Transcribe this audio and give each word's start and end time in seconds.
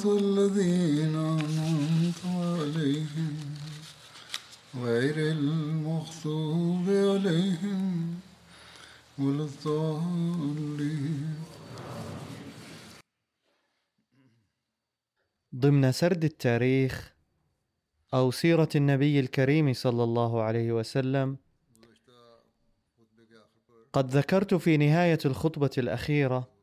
صراط 0.00 0.22
الذين 0.22 1.16
أنعمت 1.16 2.20
عليهم 2.24 3.36
غير 4.74 5.32
المغضوب 5.32 6.88
عليهم 6.88 8.14
ولا 9.18 9.44
الضالين. 9.44 11.34
ضمن 15.54 15.92
سرد 15.92 16.24
التاريخ 16.24 17.12
أو 18.14 18.30
سيرة 18.30 18.68
النبي 18.76 19.20
الكريم 19.20 19.72
صلى 19.72 20.04
الله 20.04 20.42
عليه 20.42 20.72
وسلم 20.72 21.36
قد 23.92 24.10
ذكرت 24.10 24.54
في 24.54 24.76
نهاية 24.76 25.18
الخطبة 25.24 25.70
الأخيرة 25.78 26.59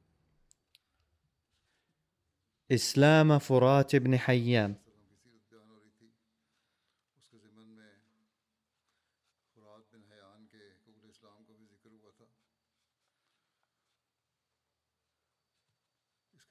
إسلام 2.71 3.39
فرات 3.39 3.95
بن 3.95 4.17
حيام 4.17 4.75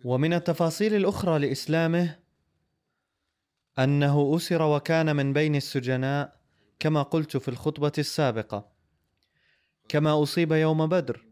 ومن 0.05 0.33
التفاصيل 0.33 0.95
الأخرى 0.95 1.39
لإسلامه 1.39 2.19
أنه 3.79 4.37
أسر 4.37 4.63
وكان 4.63 5.17
من 5.17 5.33
بين 5.33 5.57
السجناء 5.57 6.41
كما 6.79 7.03
قلت 7.03 7.37
في 7.37 7.49
الخطبة 7.49 7.93
السابقة 7.99 8.73
كما 9.89 10.23
أصيب 10.23 10.53
يوم 10.53 10.87
بدر 10.87 11.25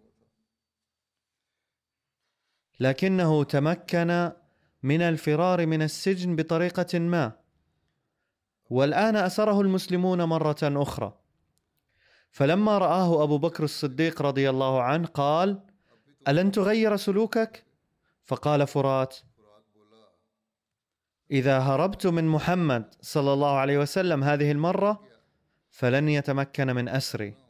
لكنه 2.81 3.45
تمكن 3.45 4.33
من 4.85 5.03
الفرار 5.03 5.67
من 5.67 5.83
السجن 5.83 6.37
بطريقة 6.37 6.99
ما. 6.99 7.33
والآن 8.71 9.17
أسره 9.17 9.61
المسلمون 9.61 10.23
مرة 10.23 10.63
أخرى. 10.63 11.19
فلما 12.31 12.79
رآه 12.79 13.23
أبو 13.23 13.39
بكر 13.39 13.65
الصديق 13.65 14.23
رضي 14.23 14.51
الله 14.51 14.83
عنه 14.83 15.07
قال 15.07 15.61
ألن 16.29 16.53
تغير 16.53 16.97
سلوكك؟ 16.97 17.65
فقال 18.25 18.67
فرات 18.67 19.17
إذا 21.31 21.59
هربت 21.59 22.07
من 22.07 22.29
محمد 22.29 22.95
صلى 23.01 23.33
الله 23.33 23.57
عليه 23.57 23.79
وسلم 23.79 24.25
هذه 24.25 24.53
المرة 24.53 25.01
فلن 25.71 26.09
يتمكن 26.09 26.67
من 26.67 26.89
أسري. 26.89 27.44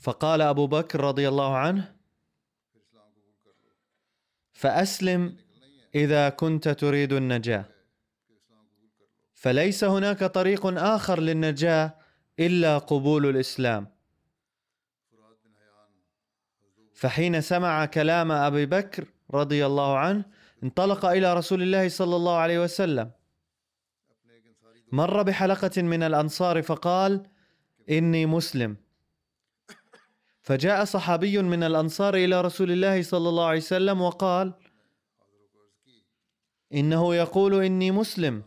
فقال 0.00 0.40
أبو 0.40 0.66
بكر 0.66 1.00
رضي 1.00 1.28
الله 1.28 1.56
عنه 1.56 1.94
فأسلم 4.52 5.36
إذا 5.94 6.28
كنت 6.28 6.68
تريد 6.68 7.12
النجاة. 7.12 7.64
فليس 9.34 9.84
هناك 9.84 10.24
طريق 10.24 10.66
آخر 10.66 11.20
للنجاة 11.20 11.94
إلا 12.38 12.78
قبول 12.78 13.26
الإسلام. 13.26 13.86
فحين 16.94 17.40
سمع 17.40 17.86
كلام 17.86 18.32
أبي 18.32 18.66
بكر 18.66 19.04
رضي 19.30 19.66
الله 19.66 19.98
عنه 19.98 20.24
انطلق 20.62 21.04
إلى 21.04 21.34
رسول 21.34 21.62
الله 21.62 21.88
صلى 21.88 22.16
الله 22.16 22.36
عليه 22.36 22.58
وسلم. 22.62 23.10
مر 24.92 25.22
بحلقة 25.22 25.82
من 25.82 26.02
الأنصار 26.02 26.62
فقال 26.62 27.26
إني 27.90 28.26
مسلم. 28.26 28.76
فجاء 30.50 30.84
صحابي 30.84 31.42
من 31.42 31.62
الأنصار 31.62 32.14
إلى 32.14 32.40
رسول 32.40 32.70
الله 32.70 33.02
صلى 33.02 33.28
الله 33.28 33.46
عليه 33.46 33.58
وسلم 33.58 34.00
وقال 34.00 34.52
إنه 36.72 37.14
يقول 37.14 37.64
إني 37.64 37.90
مسلم. 37.90 38.42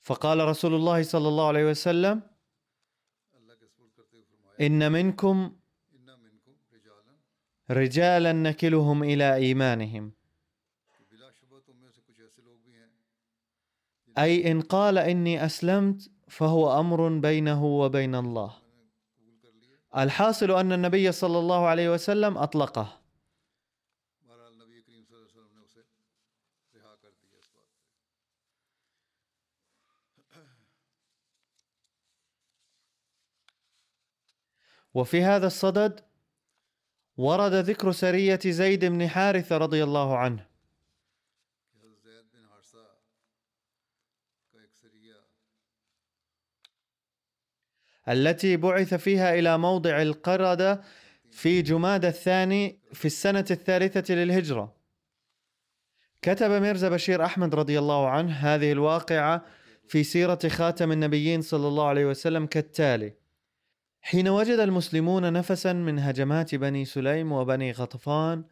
فقال 0.00 0.38
رسول 0.48 0.74
الله 0.74 1.02
صلى 1.02 1.28
الله 1.28 1.46
عليه 1.48 1.70
وسلم 1.70 2.22
إن 4.60 4.92
منكم 4.92 5.56
رجالا 7.70 8.32
نكلهم 8.32 9.02
إلى 9.02 9.34
إيمانهم. 9.34 10.17
أي 14.18 14.50
إن 14.50 14.60
قال 14.60 14.98
إني 14.98 15.44
أسلمت 15.44 16.10
فهو 16.28 16.80
أمر 16.80 17.18
بينه 17.18 17.64
وبين 17.64 18.14
الله. 18.14 18.54
الحاصل 19.96 20.50
أن 20.50 20.72
النبي 20.72 21.12
صلى 21.12 21.38
الله 21.38 21.66
عليه 21.66 21.92
وسلم 21.92 22.38
أطلقه. 22.38 22.98
وفي 34.94 35.22
هذا 35.22 35.46
الصدد 35.46 36.00
ورد 37.16 37.52
ذكر 37.52 37.92
سرية 37.92 38.40
زيد 38.46 38.84
بن 38.84 39.08
حارثة 39.08 39.56
رضي 39.56 39.84
الله 39.84 40.16
عنه. 40.16 40.47
التي 48.08 48.56
بعث 48.56 48.94
فيها 48.94 49.34
إلى 49.34 49.58
موضع 49.58 50.02
القردة 50.02 50.80
في 51.30 51.62
جماد 51.62 52.04
الثاني 52.04 52.78
في 52.92 53.04
السنة 53.04 53.44
الثالثة 53.50 54.14
للهجرة. 54.14 54.74
كتب 56.22 56.50
ميرزا 56.50 56.88
بشير 56.88 57.24
أحمد 57.24 57.54
رضي 57.54 57.78
الله 57.78 58.08
عنه 58.08 58.32
هذه 58.32 58.72
الواقعة 58.72 59.44
في 59.88 60.04
سيرة 60.04 60.38
خاتم 60.48 60.92
النبيين 60.92 61.42
صلى 61.42 61.68
الله 61.68 61.86
عليه 61.86 62.06
وسلم 62.06 62.46
كالتالي 62.46 63.12
حين 64.00 64.28
وجد 64.28 64.58
المسلمون 64.58 65.32
نفسا 65.32 65.72
من 65.72 65.98
هجمات 65.98 66.54
بني 66.54 66.84
سليم 66.84 67.32
وبني 67.32 67.72
غطفان 67.72 68.44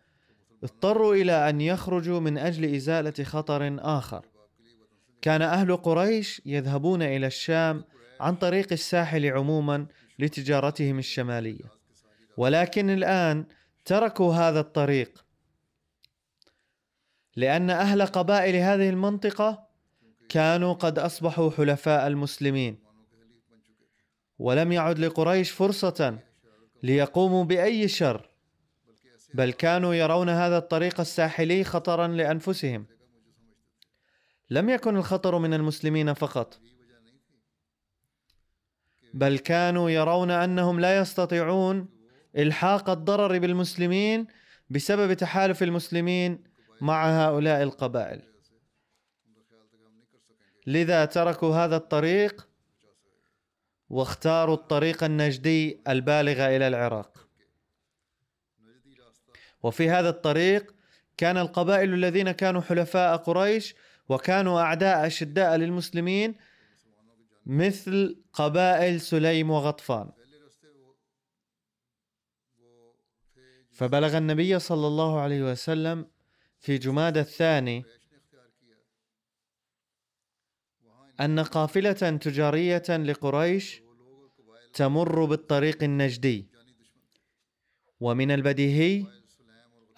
اضطروا 0.62 1.14
إلى 1.14 1.48
أن 1.48 1.60
يخرجوا 1.60 2.20
من 2.20 2.38
أجل 2.38 2.75
إزالة 2.75 3.25
خطر 3.25 3.76
آخر. 3.80 4.26
كان 5.22 5.42
أهل 5.42 5.76
قريش 5.76 6.42
يذهبون 6.46 7.02
إلى 7.02 7.26
الشام 7.26 7.84
عن 8.20 8.36
طريق 8.36 8.72
الساحل 8.72 9.26
عموما 9.26 9.86
لتجارتهم 10.18 10.98
الشمالية. 10.98 11.64
ولكن 12.36 12.90
الآن 12.90 13.44
تركوا 13.84 14.34
هذا 14.34 14.60
الطريق. 14.60 15.24
لأن 17.36 17.70
أهل 17.70 18.02
قبائل 18.02 18.54
هذه 18.56 18.88
المنطقة 18.88 19.66
كانوا 20.28 20.72
قد 20.72 20.98
أصبحوا 20.98 21.50
حلفاء 21.50 22.06
المسلمين. 22.06 22.78
ولم 24.38 24.72
يعد 24.72 24.98
لقريش 24.98 25.50
فرصة 25.50 26.18
ليقوموا 26.82 27.44
بأي 27.44 27.88
شر 27.88 28.28
بل 29.34 29.52
كانوا 29.52 29.94
يرون 29.94 30.28
هذا 30.28 30.58
الطريق 30.58 31.00
الساحلي 31.00 31.64
خطرا 31.64 32.08
لأنفسهم. 32.08 32.86
لم 34.50 34.68
يكن 34.68 34.96
الخطر 34.96 35.38
من 35.38 35.54
المسلمين 35.54 36.14
فقط. 36.14 36.60
بل 39.14 39.38
كانوا 39.38 39.90
يرون 39.90 40.30
أنهم 40.30 40.80
لا 40.80 40.98
يستطيعون 40.98 41.88
إلحاق 42.36 42.90
الضرر 42.90 43.38
بالمسلمين 43.38 44.26
بسبب 44.70 45.12
تحالف 45.12 45.62
المسلمين 45.62 46.44
مع 46.80 47.26
هؤلاء 47.26 47.62
القبائل. 47.62 48.22
لذا 50.66 51.04
تركوا 51.04 51.56
هذا 51.56 51.76
الطريق 51.76 52.48
واختاروا 53.88 54.54
الطريق 54.54 55.04
النجدي 55.04 55.80
البالغ 55.88 56.56
إلى 56.56 56.68
العراق. 56.68 57.28
وفي 59.62 59.90
هذا 59.90 60.08
الطريق 60.08 60.74
كان 61.16 61.36
القبائل 61.36 61.94
الذين 61.94 62.30
كانوا 62.30 62.60
حلفاء 62.60 63.16
قريش 63.16 63.74
وكانوا 64.08 64.60
أعداء 64.60 65.06
أشداء 65.06 65.56
للمسلمين 65.56 66.34
مثل 67.46 68.22
قبائل 68.32 69.00
سليم 69.00 69.50
وغطفان. 69.50 70.10
فبلغ 73.70 74.19
النبي 74.19 74.58
صلى 74.58 74.87
الله 74.87 75.20
عليه 75.20 75.52
وسلم 75.52 76.06
في 76.58 76.78
جماد 76.78 77.16
الثاني 77.16 77.84
أن 81.20 81.40
قافلة 81.40 81.93
تجارية 81.93 82.82
لقريش 82.88 83.82
تمر 84.72 85.25
بالطريق 85.25 85.82
النجدي. 85.82 86.49
ومن 88.00 88.31
البديهي 88.31 89.06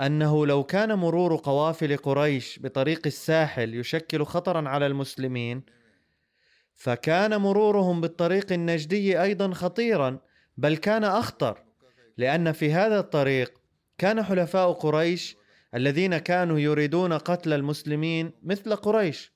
أنه 0.00 0.46
لو 0.46 0.64
كان 0.64 0.94
مرور 0.94 1.36
قوافل 1.36 1.96
قريش 1.96 2.58
بطريق 2.58 3.06
الساحل 3.06 3.74
يشكل 3.74 4.24
خطرا 4.24 4.68
على 4.68 4.86
المسلمين 4.86 5.77
فكان 6.78 7.36
مرورهم 7.36 8.00
بالطريق 8.00 8.52
النجدي 8.52 9.22
أيضا 9.22 9.52
خطيرا 9.52 10.18
بل 10.56 10.76
كان 10.76 11.04
أخطر 11.04 11.64
لأن 12.16 12.52
في 12.52 12.72
هذا 12.72 12.98
الطريق 12.98 13.60
كان 13.98 14.22
حلفاء 14.22 14.72
قريش 14.72 15.36
الذين 15.74 16.18
كانوا 16.18 16.58
يريدون 16.58 17.12
قتل 17.12 17.52
المسلمين 17.52 18.32
مثل 18.42 18.76
قريش. 18.76 19.32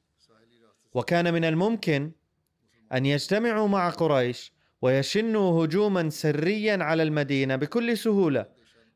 وكان 0.94 1.35
من 1.35 1.44
الممكن 1.44 2.12
أن 2.93 3.06
يجتمعوا 3.06 3.69
مع 3.69 3.91
قريش 3.91 4.53
ويشنوا 4.83 5.65
هجوما 5.65 6.11
سريا 6.11 6.85
على 6.85 7.03
المدينة 7.03 7.56
بكل 7.56 7.99
سهولة 7.99 8.47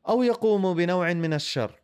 أو 0.07 0.23
يقوموا 0.23 0.73
بنوع 0.73 1.13
من 1.13 1.33
الشر. 1.33 1.81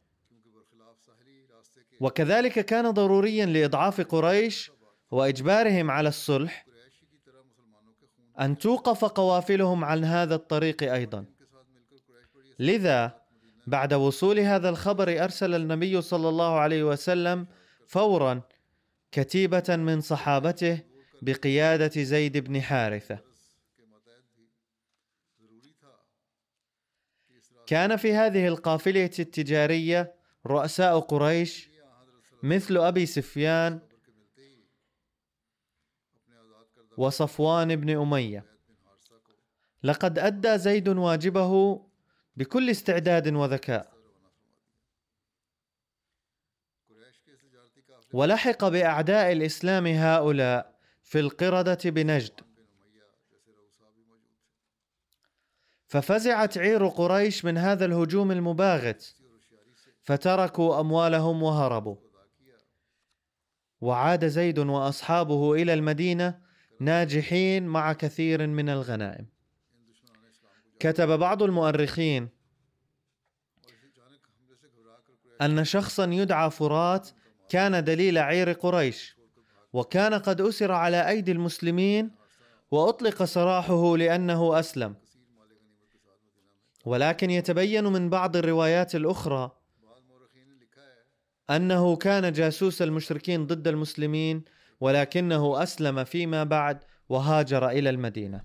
وكذلك 2.00 2.66
كان 2.66 2.92
ضروريا 2.92 3.46
لإضعاف 3.46 4.02
قريش 4.02 4.73
وإجبارهم 5.14 5.92
على 5.92 6.10
الصلح 6.10 6.66
أن 8.40 8.58
توقف 8.58 9.06
قوافلهم 9.06 9.86
عن 9.86 10.04
هذا 10.04 10.36
الطريق 10.36 10.84
أيضا. 10.94 11.26
لذا 12.60 13.22
بعد 13.68 13.94
وصول 13.94 14.40
هذا 14.40 14.70
الخبر 14.70 15.24
أرسل 15.24 15.56
النبي 15.56 16.02
صلى 16.02 16.30
الله 16.30 16.60
عليه 16.60 16.84
وسلم 16.84 17.48
فورا 17.88 18.42
كتيبة 19.12 19.64
من 19.70 20.02
صحابته 20.02 20.80
بقيادة 21.22 22.04
زيد 22.04 22.38
بن 22.38 22.62
حارثة. 22.62 23.20
كان 27.68 27.96
في 27.96 28.14
هذه 28.14 28.48
القافلة 28.48 29.10
التجارية 29.20 30.16
رؤساء 30.48 31.00
قريش 31.00 31.70
مثل 32.44 32.78
أبي 32.78 33.06
سفيان 33.06 33.80
وصفوان 36.98 37.76
بن 37.76 37.90
أمية. 38.02 38.46
لقد 39.84 40.20
أدى 40.20 40.58
زيد 40.58 40.88
واجبه 40.90 41.82
بكل 42.36 42.70
استعداد 42.70 43.34
وذكاء. 43.34 43.94
ولحق 48.14 48.68
بأعداء 48.68 49.32
الإسلام 49.32 49.88
هؤلاء 49.88 50.80
في 51.04 51.20
القردة 51.20 51.80
بنجد. 51.86 52.42
ففزعت 55.88 56.58
عير 56.58 56.88
قريش 56.88 57.46
من 57.46 57.58
هذا 57.58 57.86
الهجوم 57.86 58.32
المباغت 58.32 59.16
فتركوا 60.04 60.80
أموالهم 60.80 61.44
وهربوا. 61.44 61.96
وعاد 63.82 64.28
زيد 64.28 64.60
وأصحابه 64.60 65.54
إلى 65.54 65.74
المدينة 65.74 66.43
ناجحين 66.84 67.68
مع 67.68 67.94
كثير 67.94 68.48
من 68.48 68.70
الغنائم. 68.70 69.26
كتب 70.80 71.20
بعض 71.20 71.44
المؤرخين 71.44 72.30
أن 75.42 75.64
شخصا 75.64 76.06
يدعى 76.06 76.52
فرات 76.52 77.10
كان 77.50 77.84
دليل 77.84 78.18
عير 78.18 78.52
قريش 78.52 79.18
وكان 79.74 80.14
قد 80.14 80.42
أسر 80.42 80.72
على 80.72 81.10
أيدي 81.10 81.32
المسلمين 81.32 82.12
وأطلق 82.72 83.24
سراحه 83.24 83.98
لأنه 83.98 84.60
أسلم. 84.60 84.96
ولكن 86.86 87.30
يتبين 87.30 87.84
من 87.84 88.10
بعض 88.10 88.36
الروايات 88.36 88.96
الأخرى 88.96 89.52
أنه 91.50 91.96
كان 91.96 92.32
جاسوس 92.32 92.82
المشركين 92.82 93.48
ضد 93.48 93.68
المسلمين 93.68 94.44
ولكنه 94.84 95.64
أسلم 95.64 96.04
فيما 96.04 96.44
بعد 96.44 96.84
وهاجر 97.10 97.70
إلى 97.70 97.90
المدينة. 97.90 98.44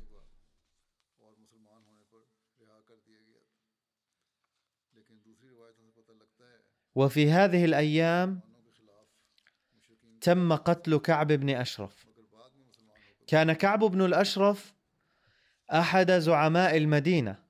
وفي 6.94 7.30
هذه 7.30 7.64
الأيام 7.64 8.40
تم 10.20 10.52
قتل 10.52 10.98
كعب 10.98 11.32
بن 11.32 11.50
أشرف. 11.50 12.06
كان 13.26 13.52
كعب 13.52 13.84
بن 13.84 14.02
الأشرف 14.02 14.74
أحد 15.72 16.12
زعماء 16.12 16.76
المدينة 16.76 17.42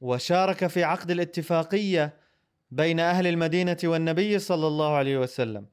وشارك 0.00 0.66
في 0.66 0.84
عقد 0.84 1.10
الاتفاقية 1.10 2.16
بين 2.70 3.00
أهل 3.00 3.26
المدينة 3.26 3.78
والنبي 3.84 4.38
صلى 4.38 4.66
الله 4.66 4.96
عليه 4.96 5.18
وسلم. 5.18 5.71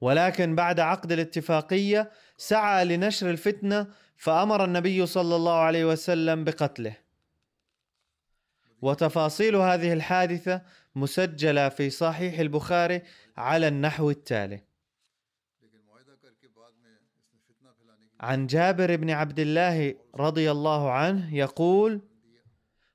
ولكن 0.00 0.54
بعد 0.54 0.80
عقد 0.80 1.12
الاتفاقية 1.12 2.10
سعى 2.36 2.84
لنشر 2.84 3.30
الفتنة 3.30 3.86
فأمر 4.16 4.64
النبي 4.64 5.06
صلى 5.06 5.36
الله 5.36 5.58
عليه 5.58 5.84
وسلم 5.84 6.44
بقتله. 6.44 6.96
وتفاصيل 8.82 9.56
هذه 9.56 9.92
الحادثة 9.92 10.62
مسجلة 10.94 11.68
في 11.68 11.90
صحيح 11.90 12.38
البخاري 12.38 13.02
على 13.36 13.68
النحو 13.68 14.10
التالي. 14.10 14.60
عن 18.20 18.46
جابر 18.46 18.96
بن 18.96 19.10
عبد 19.10 19.40
الله 19.40 19.94
رضي 20.14 20.50
الله 20.50 20.92
عنه 20.92 21.34
يقول 21.34 22.00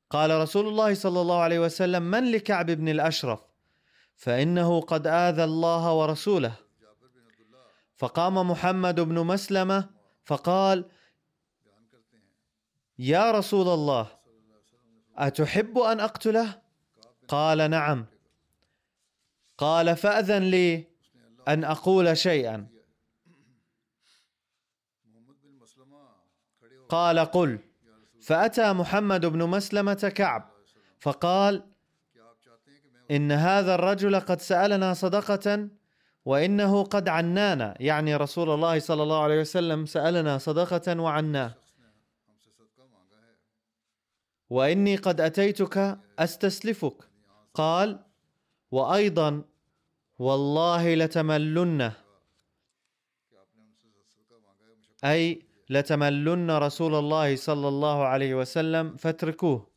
قال 0.10 0.42
رسول 0.42 0.68
الله 0.68 0.94
صلى 0.94 1.22
الله 1.22 1.40
عليه 1.40 1.60
وسلم 1.60 2.04
من 2.04 2.32
لكعب 2.32 2.72
بن 2.72 2.90
الأشرف؟ 2.90 3.40
فإنه 4.16 4.82
قد 4.82 5.08
آذى 5.08 5.44
الله 5.44 5.94
ورسوله 5.94 6.56
فقام 8.02 8.52
محمد 8.52 9.00
بن 9.00 9.26
مسلمة 9.26 9.90
فقال 10.26 10.86
يا 13.00 13.32
رسول 13.32 13.68
الله 13.68 14.08
أتحب 15.18 15.78
أن 15.78 16.00
أقتله؟ 16.00 16.62
قال 17.28 17.70
نعم. 17.70 18.06
قال 19.58 19.96
فأذن 19.96 20.44
لي 20.44 20.88
أن 21.48 21.64
أقول 21.64 22.18
شيئا. 22.18 22.68
قال 26.90 27.20
قل. 27.20 27.60
فأتى 28.22 28.74
محمد 28.74 29.26
بن 29.26 29.50
مسلمة 29.50 30.12
كعب 30.16 30.52
فقال 31.00 31.68
إن 33.12 33.32
هذا 33.32 33.76
الرجل 33.76 34.20
قد 34.20 34.42
سألنا 34.42 34.94
صدقة 34.94 35.70
وإنه 36.26 36.84
قد 36.84 37.10
عنانا. 37.10 37.76
يعني 37.80 38.16
رسول 38.16 38.50
الله 38.50 38.80
صلى 38.80 39.04
الله 39.04 39.24
عليه 39.24 39.40
وسلم 39.42 39.86
سألنا 39.86 40.38
صدقة 40.38 41.02
وعناه. 41.02 41.54
وإني 44.50 44.96
قد 44.96 45.22
أتيتك 45.22 46.00
أستسلفك. 46.20 46.98
قال 47.54 48.00
وأيضا 48.72 49.44
والله 50.20 50.96
لتملن 50.96 51.92
أي 55.04 55.42
لتملن 55.70 56.52
رسول 56.52 56.96
الله 56.96 57.36
صلى 57.36 57.68
الله 57.68 58.06
عليه 58.06 58.36
وسلم 58.36 58.98
فاتركوه. 58.98 59.68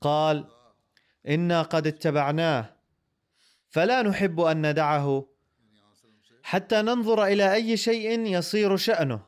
قال 0.00 0.44
إنا 1.28 1.62
قد 1.62 1.86
اتبعناه. 1.86 2.74
فلا 3.68 4.02
نحب 4.02 4.40
أن 4.40 4.70
ندعه. 4.70 5.33
حتى 6.44 6.82
ننظر 6.82 7.24
إلى 7.24 7.54
أي 7.54 7.76
شيء 7.76 8.20
يصير 8.20 8.76
شأنه. 8.76 9.20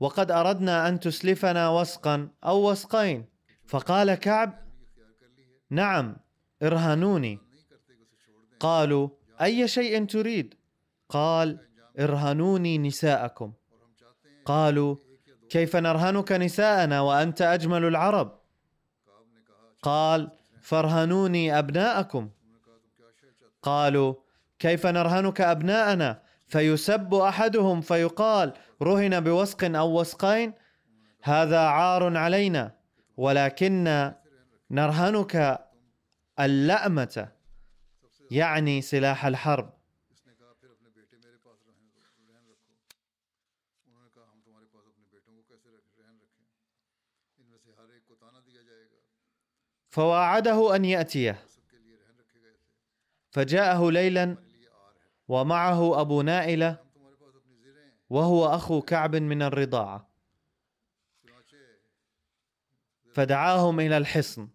وقد 0.00 0.30
أردنا 0.30 0.88
أن 0.88 1.00
تسلفنا 1.00 1.68
وسقا 1.68 2.28
أو 2.44 2.70
وسقين. 2.70 3.24
فقال 3.66 4.14
كعب 4.14 4.66
نعم 5.70 6.16
ارهنوني. 6.62 7.38
قالوا 8.60 9.08
أي 9.42 9.68
شيء 9.68 10.04
تريد؟ 10.04 10.54
قال 11.08 11.58
ارهنوني 11.98 12.78
نساءكم. 12.78 13.52
قالوا 14.44 14.96
كيف 15.50 15.76
نرهنك 15.76 16.32
نساءنا 16.32 17.00
وأنت 17.00 17.42
أجمل 17.42 17.84
العرب؟ 17.84 18.40
قال 19.82 20.30
فارهنوني 20.60 21.58
أبناءكم. 21.58 22.30
قالوا 23.62 24.25
كيف 24.58 24.86
نرهنك 24.86 25.40
أبناءنا؟ 25.40 26.22
فيسب 26.46 27.14
أحدهم 27.14 27.80
فيقال 27.80 28.52
رهن 28.82 29.20
بوسق 29.20 29.64
أو 29.64 30.00
وسقين؟ 30.00 30.52
هذا 31.22 31.58
عار 31.58 32.16
علينا 32.16 32.74
ولكن 33.16 34.12
نرهنك 34.70 35.66
اللأمة 36.40 37.28
يعني 38.30 38.82
سلاح 38.82 39.26
الحرب. 39.26 39.76
فواعده 49.96 50.58
گئے 50.84 51.02
تھے 51.10 51.32
فجاءه 53.34 53.90
ليلا 53.90 54.36
ومعه 55.28 55.80
زریں 57.62 57.86
ہیں 57.86 57.96
وهو 58.10 58.46
أخو 58.56 58.80
كعب 58.80 59.16
من 59.16 59.42
چنانچہ 61.22 61.56
فدعاهم 63.14 63.80
إلى 63.80 63.96
الحصن. 63.96 64.48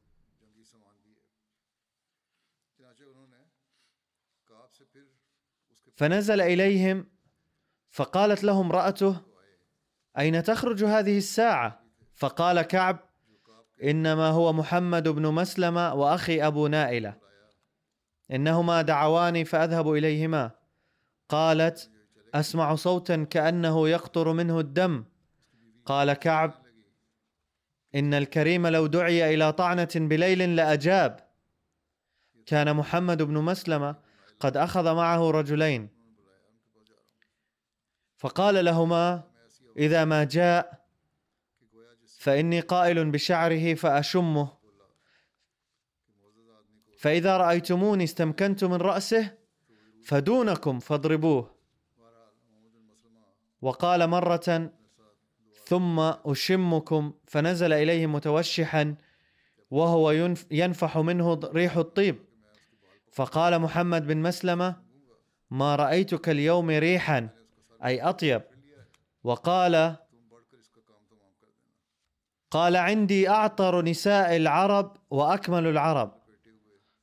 فنزل 5.95 6.41
إليهم 6.41 7.05
فقالت 7.89 8.43
له 8.43 8.61
امراته 8.61 9.21
أين 10.17 10.43
تخرج 10.43 10.83
هذه 10.83 11.17
الساعة؟ 11.17 11.85
فقال 12.15 12.61
كعب 12.61 12.99
إنما 13.83 14.27
هو 14.27 14.53
محمد 14.53 15.07
بن 15.07 15.33
مسلمة 15.33 15.93
وأخي 15.93 16.41
أبو 16.41 16.67
نائلة. 16.67 17.17
إنهما 18.31 18.81
دعواني 18.81 19.45
فأذهب 19.45 19.93
إليهما. 19.93 20.60
قالت 21.31 21.89
أسمع 22.33 22.75
صوتا 22.75 23.23
كأنه 23.23 23.89
يقطر 23.89 24.33
منه 24.33 24.59
الدم. 24.59 25.03
قال 25.85 26.13
كعب 26.13 26.53
إن 27.95 28.13
الكريم 28.13 28.67
لو 28.67 28.87
دعي 28.87 29.33
إلى 29.33 29.53
طعنة 29.53 29.89
بليل 29.95 30.55
لأجاب. 30.55 31.19
كان 32.45 32.75
محمد 32.75 33.21
بن 33.21 33.37
مسلمة 33.37 33.95
قد 34.39 34.57
أخذ 34.57 34.95
معه 34.95 35.31
رجلين. 35.31 35.89
فقال 38.17 38.65
لهما 38.65 39.23
إذا 39.77 40.05
ما 40.05 40.23
جاء 40.23 40.85
فإني 42.19 42.59
قائل 42.59 43.11
بشعره 43.11 43.73
فأشمه. 43.73 44.57
فإذا 46.97 47.37
رأيتموني 47.37 48.03
استمكنت 48.03 48.63
من 48.63 48.77
رأسه 48.77 49.40
فدونكم 50.03 50.79
فاضربوه. 50.79 51.51
وقال 53.61 54.07
مرة 54.07 54.71
ثم 55.65 55.99
أشمكم 55.99 57.13
فنزل 57.27 57.73
إليه 57.73 58.07
متوشحا 58.07 58.95
وهو 59.71 60.11
ينف- 60.11 60.45
ينفح 60.51 60.97
منه 60.97 61.33
ريح 61.33 61.77
الطيب. 61.77 62.15
فقال 63.11 63.59
محمد 63.59 64.07
بن 64.07 64.17
مسلمة 64.17 64.75
ما 65.51 65.75
رأيتك 65.75 66.29
اليوم 66.29 66.69
ريحا 66.69 67.29
أي 67.85 68.01
أطيب؟ 68.01 68.41
وقال 69.23 69.95
قال 72.51 72.75
عندي 72.75 73.29
أعطر 73.29 73.81
نساء 73.81 74.35
العرب 74.35 74.97
وأكمل 75.09 75.67
العرب. 75.67 76.20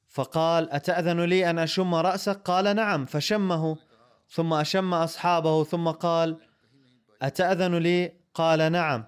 فقال 0.09 0.71
أتأذن 0.71 1.21
لي 1.21 1.51
أن 1.51 1.59
أشم 1.59 1.95
رأسك؟ 1.95 2.37
قال 2.37 2.77
نعم. 2.77 3.07
فشمه 3.07 3.77
ثم 4.29 4.55
أشم 4.55 4.95
أصحابه 4.95 5.65
ثم 5.65 5.89
قال 5.89 6.37
أتأذن 7.23 7.75
لي؟ 7.75 8.13
قال 8.35 8.73
نعم. 8.73 9.05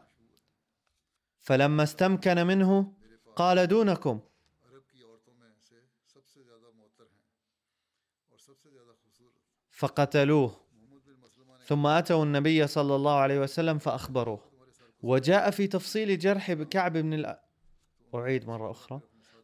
فلما 1.41 1.83
استمكن 1.83 2.47
منه 2.47 2.93
قال 3.37 3.67
دونكم. 3.67 4.21
فقتلوه. 9.71 10.61
ثم 11.67 11.87
أتوا 11.87 12.25
النبي 12.25 12.67
صلى 12.67 12.97
الله 12.97 13.17
عليه 13.17 13.41
وسلم 13.41 13.79
فأخبروه. 13.79 14.51
وجاء 15.03 15.51
في 15.51 15.67
تفصيل 15.67 16.19
جرح 16.19 16.53
كعب 16.53 16.93
بن 16.93 17.13
الأ... 17.13 17.45
أعيد 18.15 18.47
مرة 18.49 18.71
أخرى. 18.71 19.01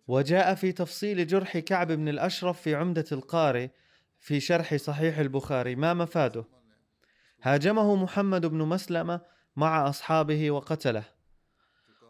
وجاء 0.08 0.54
في 0.54 0.72
تفصيل 0.72 1.26
جرح 1.26 1.58
كعب 1.58 1.92
بن 1.92 2.08
الأشرف 2.08 2.60
في 2.60 2.74
عمدة 2.74 3.04
القاري 3.12 3.70
في 4.18 4.40
شرح 4.40 4.76
صحيح 4.76 5.18
البخاري 5.18 5.76
ما 5.76 5.94
مفاده. 5.94 6.44
هاجمه 7.42 7.96
محمد 7.96 8.46
بن 8.46 8.58
مسلمة 8.58 9.20
مع 9.56 9.88
أصحابه 9.88 10.50
وقتله. 10.50 11.04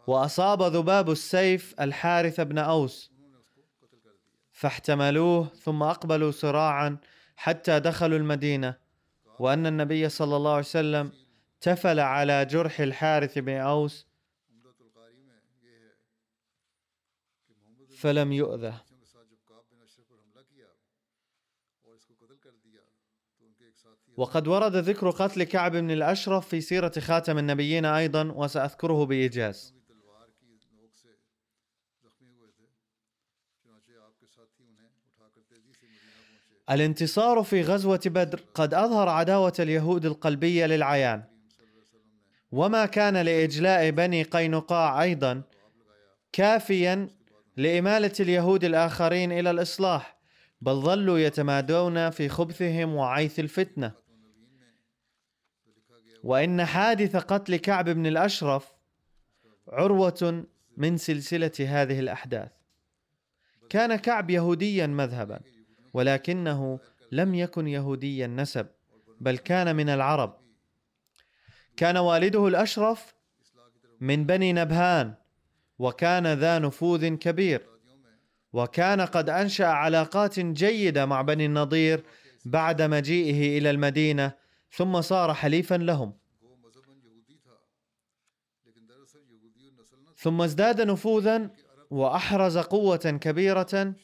وأصاب 0.07 0.63
ذباب 0.63 1.11
السيف 1.11 1.75
الحارث 1.81 2.41
بن 2.41 2.57
أوس. 2.57 3.11
فاحتملوه 4.51 5.47
ثم 5.47 5.83
أقبلوا 5.83 6.31
سراعا 6.31 6.97
حتى 7.35 7.79
دخلوا 7.79 8.17
المدينة. 8.17 8.75
وأن 9.39 9.65
النبي 9.65 10.09
صلى 10.09 10.35
الله 10.35 10.51
عليه 10.51 10.59
وسلم 10.59 11.11
تفل 11.61 11.99
على 11.99 12.45
جرح 12.45 12.79
الحارث 12.79 13.37
بن 13.37 13.57
أوس 13.57 14.06
ایک 23.61 23.77
ساتھی 23.77 24.13
وقد 24.17 24.47
ورد 24.47 24.75
ذكر 24.75 25.09
قتل 25.09 25.43
كعب 25.43 25.71
بن 25.71 25.91
الأشرف 25.91 26.47
في 26.47 26.61
سيرة 26.61 26.91
خاتم 26.99 27.37
النبيين 27.37 27.83
سے 27.83 27.93
مدینہ 27.93 28.57
پہنچے 33.63 33.95
الانتصار 36.69 37.43
في 37.43 37.61
غزوة 37.61 37.99
بدر 38.05 38.39
قد 38.53 38.73
أظهر 38.73 39.09
عداوة 39.09 39.53
اليهود 39.59 40.05
القلبية 40.05 40.65
للعيان. 40.65 41.23
وما 42.51 42.85
كان 42.85 43.17
لإجلاء 43.17 43.89
بني 43.89 44.23
قينقاع 44.23 45.03
أيضا 45.03 45.41
كافيا 46.31 47.09
لإمالة 47.57 48.13
اليهود 48.19 48.63
الآخرين 48.63 49.31
إلى 49.31 49.51
الإصلاح 49.51 50.17
بل 50.61 50.73
ظلوا 50.73 51.19
يتمادون 51.19 52.09
في 52.09 52.29
خبثهم 52.29 52.95
وعيث 52.95 53.39
الفتنة. 53.39 53.91
وإن 56.23 56.65
حادث 56.65 57.15
قتل 57.15 57.55
كعب 57.55 57.89
بن 57.89 58.05
الأشرف 58.05 58.73
عروة 59.67 60.45
من 60.77 60.97
سلسلة 60.97 61.51
هذه 61.59 61.99
الأحداث. 61.99 62.51
كان 63.69 63.95
كعب 63.95 64.29
يهوديا 64.29 64.87
مذهبا 64.87 65.39
ولكنه 65.93 66.79
لم 67.11 67.35
يكن 67.35 67.67
يهودي 67.67 68.25
النسب 68.25 68.67
بل 69.21 69.37
كان 69.37 69.75
من 69.75 69.89
العرب. 69.89 70.37
كان 71.77 71.97
والده 71.97 72.47
الأشرف 72.47 73.15
من 73.99 74.25
بني 74.25 74.53
نبهان 74.53 75.13
وكان 75.79 76.33
ذا 76.33 76.59
نفوذ 76.59 77.15
كبير. 77.15 77.69
وكان 78.53 79.01
قد 79.01 79.29
أنشأ 79.29 79.65
علاقات 79.65 80.39
جيدة 80.39 81.05
مع 81.05 81.21
بني 81.21 81.45
النضير 81.45 82.03
بعد 82.45 82.81
مجيئه 82.81 83.57
إلى 83.57 83.69
المدينة 83.69 84.33
ثم 84.71 85.01
صار 85.01 85.33
حليفا 85.33 85.75
لهم. 85.75 86.13
ثم 90.17 90.41
ازداد 90.41 90.81
نفوذا 90.81 91.49
وأحرز 91.89 92.57
قوة 92.57 92.97
كبيرة 93.21 93.95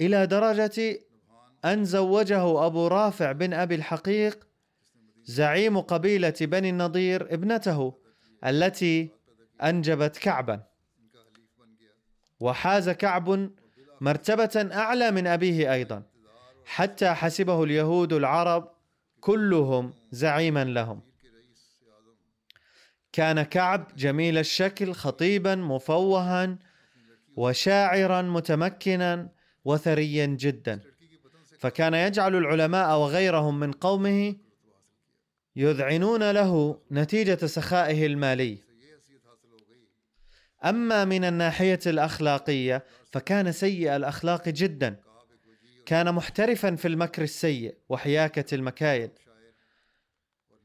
إلى 0.00 0.26
درجة 0.26 1.00
أن 1.64 1.84
زوجه 1.84 2.66
أبو 2.66 2.86
رافع 2.86 3.32
بن 3.32 3.54
أبي 3.54 3.74
الحقيق 3.74 4.48
زعيم 5.24 5.80
قبيلة 5.80 6.34
بني 6.40 6.70
النضير 6.70 7.34
ابنته 7.34 7.94
التي 8.46 9.10
أنجبت 9.62 10.16
كعبا. 10.16 10.62
وحاز 12.40 12.90
كعب 12.90 13.50
مرتبة 14.00 14.68
أعلى 14.72 15.10
من 15.10 15.26
أبيه 15.26 15.72
أيضا. 15.72 16.02
حتى 16.64 17.14
حسبه 17.14 17.64
اليهود 17.64 18.12
العرب 18.12 18.70
كلهم 19.20 19.94
زعيما 20.10 20.64
لهم. 20.64 21.00
كان 23.12 23.42
كعب 23.42 23.96
جميل 23.96 24.38
الشكل 24.38 24.92
خطيبا 24.92 25.54
مفوها 25.54 26.58
وشاعرا 27.36 28.22
متمكنا 28.22 29.28
وثريا 29.64 30.26
جدا. 30.26 30.80
فكان 31.58 31.94
يجعل 31.94 32.36
العلماء 32.36 32.98
وغيرهم 32.98 33.60
من 33.60 33.72
قومه 33.72 34.36
يذعنون 35.56 36.30
له 36.30 36.80
نتيجة 36.92 37.46
سخائه 37.46 38.06
المالي. 38.06 38.69
أما 40.64 41.04
من 41.04 41.24
الناحية 41.24 41.78
الأخلاقية 41.86 42.84
فكان 43.12 43.52
سيء 43.52 43.96
الأخلاق 43.96 44.48
جدا. 44.48 45.00
كان 45.86 46.14
محترفا 46.14 46.76
في 46.76 46.88
المكر 46.88 47.22
السيء 47.22 47.74
وحياكة 47.88 48.54
المكايد 48.54 49.10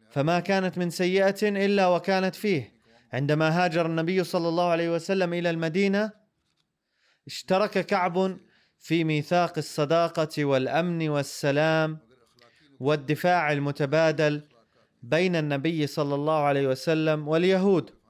فما 0.10 0.40
كانت 0.40 0.78
من 0.78 0.90
سيئة 0.90 1.66
إلا 1.66 1.88
وكانت 1.88 2.36
فيه. 2.36 2.74
عندما 3.14 3.50
هاجر 3.50 3.86
النبي 3.86 4.24
صلى 4.24 4.50
الله 4.50 4.70
عليه 4.70 4.90
وسلم 4.96 5.34
إلى 5.34 5.50
المدينة 5.50 6.12
اشترك 7.28 7.86
كعب 7.86 8.38
في 8.80 9.04
ميثاق 9.04 9.54
الصداقة 9.58 10.46
والأمن 10.46 11.10
والسلام 11.10 12.00
والدفاع 12.80 13.52
المتبادل 13.52 14.42
بين 15.04 15.36
النبي 15.36 15.88
صلى 15.88 16.16
الله 16.16 16.40
عليه 16.44 16.68
وسلم 16.68 17.28
واليهود. 17.28 18.05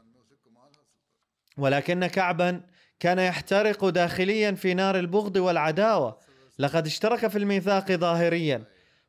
ولكن 1.58 2.08
كعبا 2.08 2.62
كان 3.00 3.20
يحترق 3.20 3.90
داخليا 3.90 4.52
في 4.52 4.74
نار 4.74 5.00
البغض 5.00 5.36
والعداوة. 5.36 6.18
لقد 6.60 6.86
اشترك 6.86 7.28
في 7.28 7.38
الميثاق 7.38 7.92
ظاهريا 7.92 8.64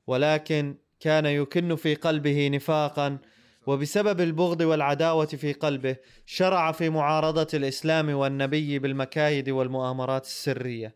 ولكن 0.07 0.76
كان 1.00 1.26
يكن 1.26 1.76
في 1.76 1.95
قلبه 1.95 2.49
نفاقا 2.49 3.19
وبسبب 3.67 4.21
البغض 4.21 4.61
والعداوة 4.61 5.26
في 5.26 5.53
قلبه 5.53 5.97
شرع 6.26 6.73
في 6.73 6.91
معارضة 6.91 7.49
الإسلام 7.55 8.11
والنبي 8.11 8.79
بالمكايد 8.79 9.50
والمؤامرات 9.50 10.25
السرية. 10.25 10.95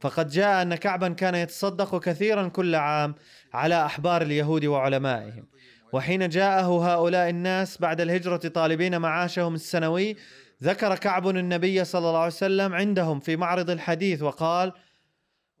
فقد 0.00 0.28
جاء 0.28 0.62
أن 0.62 0.74
كعبا 0.74 1.08
كان 1.08 1.34
يتصدق 1.34 2.00
كثيرا 2.00 2.48
كل 2.48 2.74
عام 2.74 3.14
على 3.52 3.84
أحبار 3.84 4.22
اليهود 4.22 4.64
وعلمائهم. 4.64 5.46
وحين 5.92 6.28
جاءه 6.28 6.94
هؤلاء 6.94 7.30
الناس 7.30 7.78
بعد 7.80 8.00
الهجرة 8.00 8.36
طالبين 8.36 9.00
معاشهم 9.00 9.54
السنوي 9.54 10.16
ذكر 10.62 10.96
كعب 10.96 11.28
النبي 11.28 11.84
صلى 11.84 12.08
الله 12.08 12.18
عليه 12.18 12.26
وسلم 12.26 12.74
عندهم 12.74 13.20
في 13.20 13.36
معرض 13.36 13.70
الحديث 13.70 14.22
وقال 14.22 14.72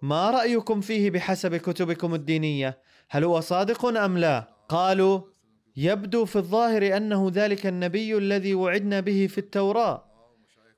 ما 0.02 0.30
رأيكم 0.30 0.80
فيه 0.80 1.10
بحسب 1.10 1.56
كتبكم 1.56 2.14
الدينية؟ 2.14 2.78
هل 3.10 3.24
هو 3.24 3.40
صادق 3.40 3.84
أم 3.84 4.18
لا؟ 4.18 4.48
قالوا 4.68 5.20
يبدو 5.76 6.24
في 6.24 6.36
الظاهر 6.36 6.96
أنه 6.96 7.30
ذلك 7.34 7.66
النبي 7.66 8.16
الذي 8.16 8.54
وعدنا 8.54 9.00
به 9.00 9.26
في 9.26 9.38
التوراة. 9.38 10.04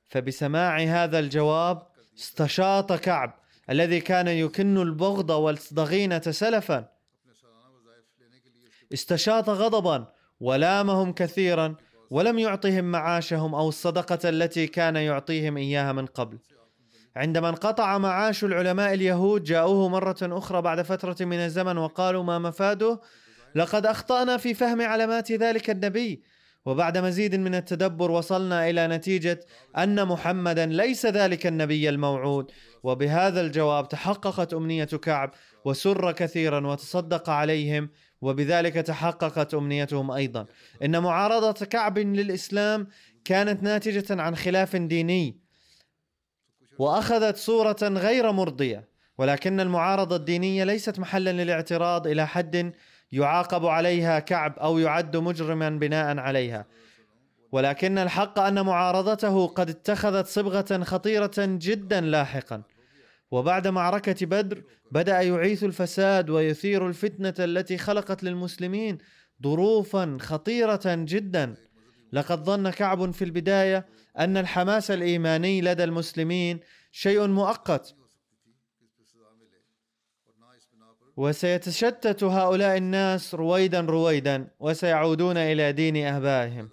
فبسماع 0.07 0.77
هذا 0.79 1.19
الجواب 1.19 1.87
استشاط 2.17 2.93
كعب 2.93 3.33
الذي 3.69 3.99
كان 3.99 4.27
يكن 4.27 4.77
البغض 4.77 5.29
والضغينه 5.29 6.19
سلفا 6.19 6.89
استشاط 8.93 9.49
غضبا 9.49 10.07
ولامهم 10.39 11.13
كثيرا 11.13 11.75
ولم 12.09 12.39
يعطهم 12.39 12.91
معاشهم 12.91 13.55
أو 13.55 13.69
الصدقه 13.69 14.29
التي 14.29 14.67
كان 14.67 14.95
يعطيهم 14.95 15.57
اياها 15.57 15.91
من 15.91 16.05
قبل. 16.05 16.37
عندما 17.15 17.49
انقطع 17.49 17.97
معاش 17.97 18.43
العلماء 18.43 18.93
اليهود 18.93 19.43
جاءوه 19.43 19.89
مرة 19.89 20.17
أخرى 20.21 20.61
بعد 20.61 20.81
فترة 20.81 21.25
من 21.25 21.37
الزمن 21.37 21.77
وقالوا 21.77 22.23
ما 22.23 22.39
مفاده؟ 22.39 23.01
لقد 23.55 23.85
أخطأنا 23.85 24.37
في 24.37 24.53
فهم 24.53 24.81
علامات 24.81 25.31
ذلك 25.31 25.69
النبي. 25.69 26.23
وبعد 26.65 26.97
مزيد 26.97 27.35
من 27.35 27.55
التدبر 27.55 28.11
وصلنا 28.11 28.69
إلى 28.69 28.87
نتيجة 28.87 29.39
أن 29.77 30.05
محمدا 30.07 30.65
ليس 30.65 31.05
ذلك 31.05 31.47
النبي 31.47 31.89
الموعود. 31.89 32.51
وبهذا 32.83 33.41
الجواب 33.41 33.87
تحققت 33.87 34.53
أمنية 34.53 34.85
كعب 34.85 35.31
وسر 35.65 36.11
كثيرا 36.11 36.67
وتصدق 36.67 37.29
عليهم 37.29 37.89
وبذلك 38.25 38.73
تحققت 38.73 39.53
أمنيتهم 39.53 40.11
أيضا. 40.11 40.45
إن 40.83 41.03
معارضة 41.03 41.65
كعب 41.65 41.97
للإسلام 41.97 42.87
كانت 43.25 43.63
ناتجة 43.63 44.21
عن 44.21 44.35
خلاف 44.35 44.75
ديني 44.75 45.37
وأخذت 46.79 47.37
صورة 47.37 47.77
غير 47.81 48.31
مرضية 48.31 48.87
ولكن 49.17 49.59
المعارضة 49.59 50.15
الدينية 50.15 50.63
ليست 50.63 50.99
محلا 50.99 51.31
للاعتراض 51.31 52.07
إلى 52.07 52.27
حد 52.27 52.73
يعاقب 53.11 53.65
عليها 53.65 54.19
كعب 54.19 54.59
أو 54.59 54.79
يعد 54.79 55.17
مجرما 55.17 55.69
بناء 55.69 56.17
عليها. 56.17 56.65
ولكن 57.51 57.97
الحق 57.97 58.39
أن 58.39 58.65
معارضته 58.65 59.47
قد 59.47 59.69
اتخذت 59.69 60.27
صبغة 60.27 60.83
خطيرة 60.83 61.31
جدا 61.37 62.01
لاحقا. 62.01 62.61
وبعد 63.31 63.67
معركة 63.67 64.25
بدر 64.25 64.63
بدأ 64.91 65.21
يعيث 65.21 65.63
الفساد 65.63 66.29
ويثير 66.29 66.87
الفتنة 66.87 67.33
التي 67.39 67.77
خلقت 67.77 68.23
للمسلمين 68.23 68.97
ظروفا 69.43 70.17
خطيرة 70.21 70.81
جدا. 70.85 71.55
لقد 72.13 72.43
ظن 72.43 72.69
كعب 72.69 73.11
في 73.11 73.23
البداية 73.23 73.85
أن 74.19 74.37
الحماس 74.37 74.91
الإيماني 74.91 75.61
لدى 75.61 75.83
المسلمين 75.83 76.59
شيء 76.91 77.27
مؤقت. 77.27 77.95
وسيتشتت 81.17 82.23
هؤلاء 82.23 82.77
الناس 82.77 83.35
رويدا 83.35 83.81
رويدا 83.81 84.47
وسيعودون 84.59 85.37
إلى 85.37 85.71
دين 85.71 85.97
ابائهم 86.05 86.69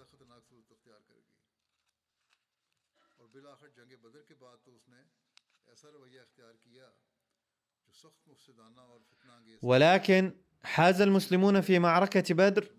ولكن 9.62 10.33
حاز 10.62 11.01
المسلمون 11.01 11.61
في 11.61 11.79
معركة 11.79 12.35
بدر 12.35 12.70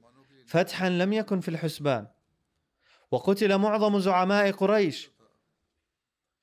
فتحا 0.47 0.89
لم 0.89 1.13
يكن 1.13 1.39
في 1.39 1.49
الحسبان. 1.49 2.07
وقتل 3.11 3.57
معظم 3.57 3.99
زعماء 3.99 4.51
قريش. 4.51 5.11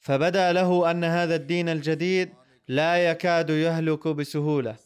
فبدأ 0.00 0.52
له 0.52 0.90
أن 0.90 1.04
هذا 1.04 1.34
الدين 1.34 1.68
الجديد 1.68 2.30
لا 2.68 3.10
يكاد 3.10 3.50
يهلك 3.50 4.08
بسهولة. 4.08 4.76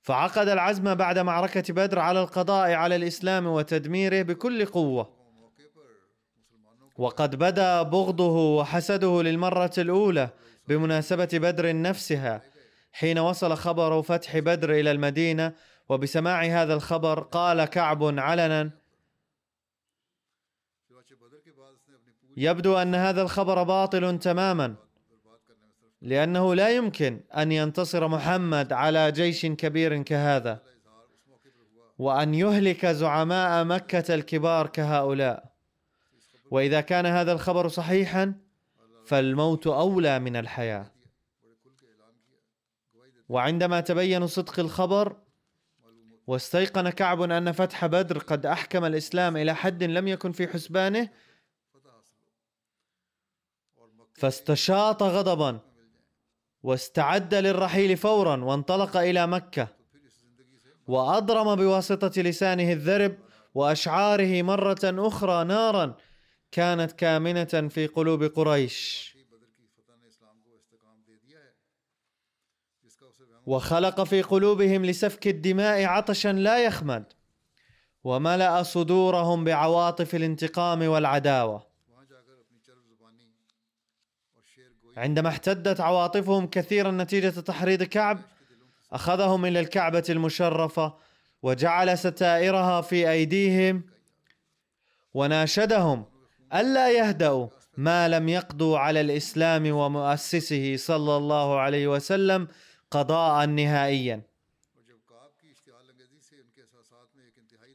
فعقد 0.00 0.48
العزم 0.48 0.94
بعد 0.94 1.18
معركة 1.18 1.74
بدر 1.74 1.98
على 1.98 2.22
القضاء 2.22 2.72
على 2.72 2.96
الإسلام 2.96 3.46
وتدميره 3.46 4.22
بكل 4.22 4.66
قوة. 4.66 5.16
وقد 6.98 7.36
بدأ 7.36 7.82
بغضه 7.82 8.56
وحسده 8.56 9.22
للمرة 9.22 9.72
الأولى 9.78 10.30
بمناسبة 10.68 11.28
بدر 11.32 11.82
نفسها. 11.82 12.55
حين 12.98 13.18
وصل 13.18 13.56
خبر 13.56 14.02
فتح 14.02 14.38
بدر 14.38 14.72
إلى 14.72 14.90
المدينة 14.90 15.52
وبسماع 15.88 16.44
هذا 16.44 16.74
الخبر 16.74 17.20
قال 17.20 17.64
كعب 17.64 18.18
علنا. 18.18 18.70
يبدو 22.36 22.76
أن 22.76 22.94
هذا 22.94 23.22
الخبر 23.22 23.62
باطل 23.62 24.18
تماما 24.18 24.74
لأنه 26.02 26.54
لا 26.54 26.76
يمكن 26.76 27.20
أن 27.36 27.52
ينتصر 27.52 28.08
محمد 28.08 28.72
على 28.72 29.12
جيش 29.12 29.46
كبير 29.46 30.02
كهذا 30.02 30.62
وأن 31.98 32.34
يهلك 32.34 32.86
زعماء 32.86 33.64
مكة 33.64 34.14
الكبار 34.14 34.66
كهؤلاء. 34.66 35.52
وإذا 36.50 36.80
كان 36.80 37.06
هذا 37.06 37.32
الخبر 37.32 37.68
صحيحا 37.68 38.34
فالموت 39.06 39.66
أولى 39.66 40.18
من 40.18 40.36
الحياة. 40.36 40.95
وعندما 43.28 43.80
تبين 43.80 44.26
صدق 44.26 44.60
الخبر 44.60 45.16
واستيقن 46.26 46.90
كعب 46.90 47.22
أن 47.22 47.52
فتح 47.52 47.86
بدر 47.86 48.18
قد 48.18 48.46
أحكم 48.46 48.84
الإسلام 48.84 49.36
إلى 49.36 49.54
حد 49.54 49.82
لم 49.82 50.08
يكن 50.08 50.32
في 50.32 50.48
حسبانه 50.48 51.08
فاستشاط 54.14 55.02
غضبا 55.02 55.60
واستعد 56.62 57.34
للرحيل 57.34 57.96
فورا 57.96 58.44
وانطلق 58.44 58.96
إلى 58.96 59.26
مكة 59.26 59.68
وأضرم 60.86 61.54
بواسطة 61.54 62.22
لسانه 62.22 62.72
الذرب 62.72 63.16
وأشعاره 63.54 64.42
مرة 64.42 64.80
أخرى 64.84 65.44
نارا 65.44 65.96
كانت 66.52 66.92
كامنة 66.92 67.68
في 67.68 67.86
قلوب 67.86 68.24
قريش. 68.24 69.15
وخلق 73.46 74.02
في 74.02 74.22
قلوبهم 74.22 74.84
لسفك 74.84 75.26
الدماء 75.26 75.84
عطشا 75.84 76.32
لا 76.32 76.64
يخمد 76.64 77.04
وملأ 78.04 78.62
صدورهم 78.62 79.44
بعواطف 79.44 80.14
الانتقام 80.14 80.82
والعداوة. 80.82 81.66
عندما 84.96 85.28
احتدت 85.28 85.80
عواطفهم 85.80 86.46
كثيرا 86.46 86.90
نتيجة 86.90 87.40
تحريض 87.40 87.82
كعب 87.82 88.18
أخذهم 88.92 89.44
إلى 89.44 89.60
الكعبة 89.60 90.04
المشرفة 90.10 90.94
وجعل 91.42 91.98
ستائرها 91.98 92.80
في 92.80 93.10
أيديهم 93.10 93.82
وناشدهم 95.14 96.04
ألا 96.54 96.90
يهدأوا 96.90 97.48
ما 97.76 98.08
لم 98.08 98.28
يقضوا 98.28 98.78
على 98.78 99.00
الإسلام 99.00 99.70
ومؤسسه 99.72 100.76
صلى 100.76 101.16
الله 101.16 101.60
عليه 101.60 101.86
وسلم 101.88 102.48
قضاء 102.90 103.46
نهائيا. 103.46 104.22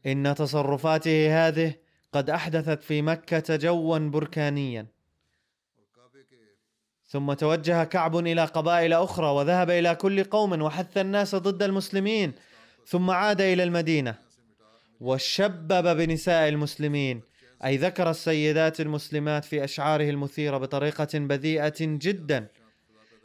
إن 0.05 0.35
تصرفاته 0.35 1.47
هذه 1.47 1.73
قد 2.13 2.29
أحدثت 2.29 2.83
في 2.83 3.01
مكة 3.01 3.55
جوا 3.55 3.97
بركانيا. 3.97 4.87
ثم 7.07 7.33
توجه 7.33 7.83
كعب 7.83 8.17
إلى 8.17 8.45
قبائل 8.45 8.93
أخرى 8.93 9.27
وذهب 9.27 9.69
إلى 9.69 9.95
كل 9.95 10.23
قوم 10.23 10.61
وحث 10.61 10.97
الناس 10.97 11.35
ضد 11.35 11.63
المسلمين 11.63 12.33
ثم 12.87 13.11
عاد 13.11 13.41
إلى 13.41 13.63
المدينة 13.63 14.15
وشبب 15.01 15.97
بنساء 15.97 16.49
المسلمين. 16.49 17.21
أي 17.65 17.77
ذكر 17.77 18.09
السيدات 18.09 18.81
المسلمات 18.81 19.45
في 19.45 19.63
أشعاره 19.63 20.09
المثيرة 20.09 20.57
بطريقة 20.57 21.07
بذيئة 21.13 21.73
جدا. 21.79 22.47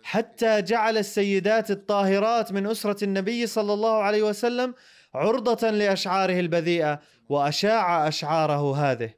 حتى 0.07 0.62
جعل 0.62 0.99
السيدات 0.99 1.71
الطاهرات 1.71 2.53
من 2.53 2.66
أسرة 2.66 3.05
النبي 3.05 3.47
صلى 3.47 3.73
الله 3.73 4.03
عليه 4.03 4.23
وسلم 4.23 4.75
عرضة 5.14 5.71
لأشعاره 5.71 6.40
البذيئة 6.40 7.01
وأشاع 7.29 8.09
أشعاره 8.09 8.77
هذه. 8.77 9.11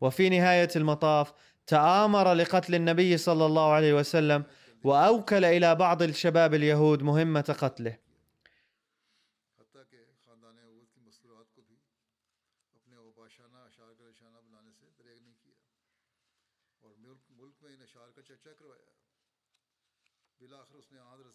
وفي 0.00 0.28
نهاية 0.28 0.68
المطاف 0.76 1.32
تآمر 1.66 2.32
لقتل 2.32 2.74
النبي 2.74 3.16
صلى 3.16 3.46
الله 3.46 3.72
عليه 3.72 3.94
وسلم 3.94 4.44
وأوكل 4.84 5.44
إلى 5.44 5.74
بعض 5.74 6.02
الشباب 6.02 6.54
اليهود 6.54 7.02
مهمة 7.02 7.56
قتله. 7.58 7.96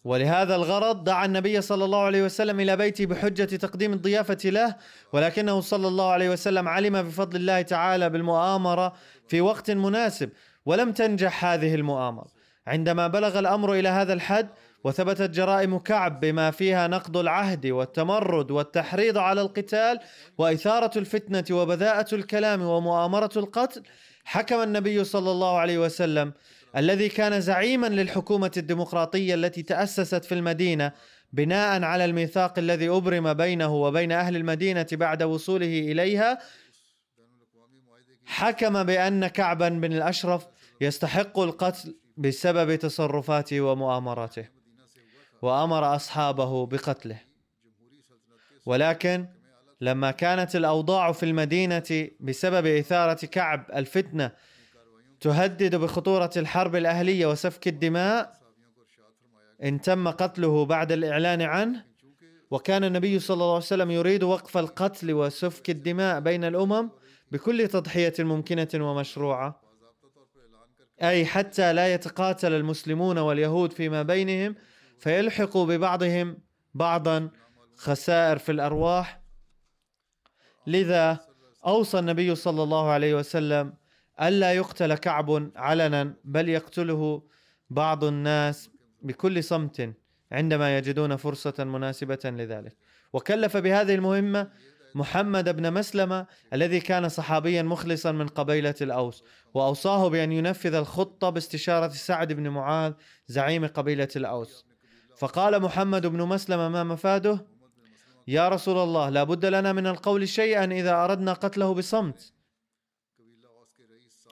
ولهذا 0.06 0.54
الغرض 0.56 1.04
دعا 1.04 1.24
النبي 1.24 1.60
صلى 1.60 1.84
الله 1.84 2.02
عليه 2.02 2.22
وسلم 2.22 2.60
إلى 2.60 2.76
بيته 2.76 3.06
بحجة 3.06 3.56
تقديم 3.56 3.92
الضيافة 3.92 4.38
له 4.44 4.76
ولكنه 5.12 5.60
صلى 5.60 5.88
الله 5.88 6.10
عليه 6.10 6.30
وسلم 6.30 6.68
علم 6.68 7.02
بفضل 7.02 7.36
الله 7.36 7.62
تعالى 7.62 8.10
بالمؤامرة 8.10 8.92
في 9.28 9.40
وقت 9.40 9.70
مناسب 9.70 10.30
ولم 10.66 10.92
تنجح 10.92 11.44
هذه 11.44 11.74
المؤامرة. 11.74 12.26
عندما 12.66 13.08
بلغ 13.08 13.38
الأمر 13.38 13.74
إلى 13.74 13.88
هذا 13.88 14.12
الحد 14.12 14.48
وثبتت 14.84 15.30
جرائم 15.30 15.78
كعب 15.78 16.20
بما 16.20 16.50
فيها 16.50 16.86
نقض 16.88 17.16
العهد 17.16 17.66
والتمرد 17.66 18.50
والتحريض 18.50 19.18
على 19.18 19.40
القتال 19.40 19.98
وإثارة 20.38 20.98
الفتنة 20.98 21.56
وبذاءة 21.56 22.14
الكلام 22.14 22.62
ومؤامرة 22.62 23.30
القتل 23.36 23.82
حكم 24.24 24.62
النبي 24.62 25.04
صلى 25.04 25.30
الله 25.30 25.58
عليه 25.58 25.78
وسلم 25.78 26.32
الذي 26.76 27.08
كان 27.08 27.40
زعيما 27.40 27.86
للحكومة 27.86 28.52
الديمقراطية 28.56 29.34
التي 29.34 29.62
تأسست 29.62 30.24
في 30.24 30.34
المدينة 30.34 30.92
بناء 31.32 31.82
على 31.82 32.04
الميثاق 32.04 32.58
الذي 32.58 32.88
أبرم 32.88 33.34
بينه 33.34 33.74
وبين 33.74 34.12
أهل 34.12 34.36
المدينة 34.36 34.86
بعد 34.92 35.22
وصوله 35.22 35.66
إليها 35.66 36.38
حكم 38.26 38.82
بأن 38.82 39.26
كعبا 39.26 39.68
بن 39.68 39.92
الأشرف 39.92 40.46
يستحق 40.80 41.38
القتل 41.38 41.96
بسبب 42.16 42.74
تصرفاته 42.74 43.60
ومؤامراته 43.60 44.48
وأمر 45.42 45.96
أصحابه 45.96 46.66
بقتله. 46.66 47.20
ولكن 48.66 49.26
لما 49.80 50.10
كانت 50.10 50.56
الأوضاع 50.56 51.12
في 51.12 51.22
المدينة 51.22 52.08
بسبب 52.20 52.66
إثارة 52.66 53.26
كعب 53.26 53.66
الفتنة 53.74 54.32
تهدد 55.20 55.74
بخطورة 55.76 56.30
الحرب 56.36 56.76
الأهلية 56.76 57.26
وسفك 57.26 57.68
الدماء. 57.68 58.32
إن 59.62 59.80
تم 59.80 60.08
قتله 60.08 60.64
بعد 60.64 60.92
الإعلان 60.92 61.42
عنه. 61.42 61.84
وكان 62.50 62.84
النبي 62.84 63.18
صلى 63.18 63.34
الله 63.34 63.54
عليه 63.54 63.56
وسلم 63.56 63.90
يريد 63.90 64.22
وقف 64.22 64.56
القتل 64.56 65.12
وسفك 65.12 65.70
الدماء 65.70 66.20
بين 66.20 66.44
الأمم 66.44 66.90
بكل 67.32 67.68
تضحية 67.68 68.14
ممكنة 68.18 68.68
ومشروعة. 68.74 69.60
أي 71.02 71.26
حتى 71.26 71.72
لا 71.72 71.94
يتقاتل 71.94 72.52
المسلمون 72.52 73.18
واليهود 73.18 73.72
فيما 73.72 74.02
بينهم 74.02 74.54
فيلحقوا 74.98 75.66
ببعضهم 75.66 76.38
بعضا 76.74 77.30
خسائر 77.76 78.38
في 78.38 78.52
الأرواح. 78.52 79.22
لذا 80.66 81.18
أوصى 81.66 81.98
النبي 81.98 82.34
صلى 82.34 82.62
الله 82.62 82.90
عليه 82.90 83.14
وسلم 83.14 83.74
ألا 84.22 84.52
يقتل 84.52 84.94
كعب 84.94 85.50
علنا 85.56 86.14
بل 86.24 86.48
يقتله 86.48 87.22
بعض 87.70 88.04
الناس 88.04 88.70
بكل 89.02 89.44
صمت 89.44 89.94
عندما 90.32 90.78
يجدون 90.78 91.16
فرصة 91.16 91.64
مناسبة 91.64 92.18
لذلك. 92.24 92.76
وكلف 93.12 93.56
بهذه 93.56 93.94
المهمة 93.94 94.50
محمد 94.94 95.56
بن 95.56 95.72
مسلمة 95.72 96.26
الذي 96.52 96.80
كان 96.80 97.08
صحابيا 97.08 97.62
مخلصا 97.62 98.12
من 98.12 98.26
قبيلة 98.28 98.74
الأوس 98.80 99.24
وأوصاه 99.54 100.08
بأن 100.08 100.32
ينفذ 100.32 100.74
الخطة 100.74 101.30
باستشارة 101.30 101.88
سعد 101.88 102.32
بن 102.32 102.48
معاذ 102.48 102.92
زعيم 103.26 103.66
قبيلة 103.66 104.08
الأوس. 104.16 104.66
فقال 105.16 105.62
محمد 105.62 106.06
بن 106.06 106.22
مسلمة 106.22 106.68
ما 106.68 106.84
مفاده؟ 106.84 107.46
يا 108.28 108.48
رسول 108.48 108.78
الله 108.78 109.08
لا 109.08 109.24
بد 109.24 109.44
لنا 109.44 109.72
من 109.72 109.86
القول 109.86 110.28
شيئا 110.28 110.64
إذا 110.64 111.04
أردنا 111.04 111.32
قتله 111.32 111.74
بصمت. 111.74 112.32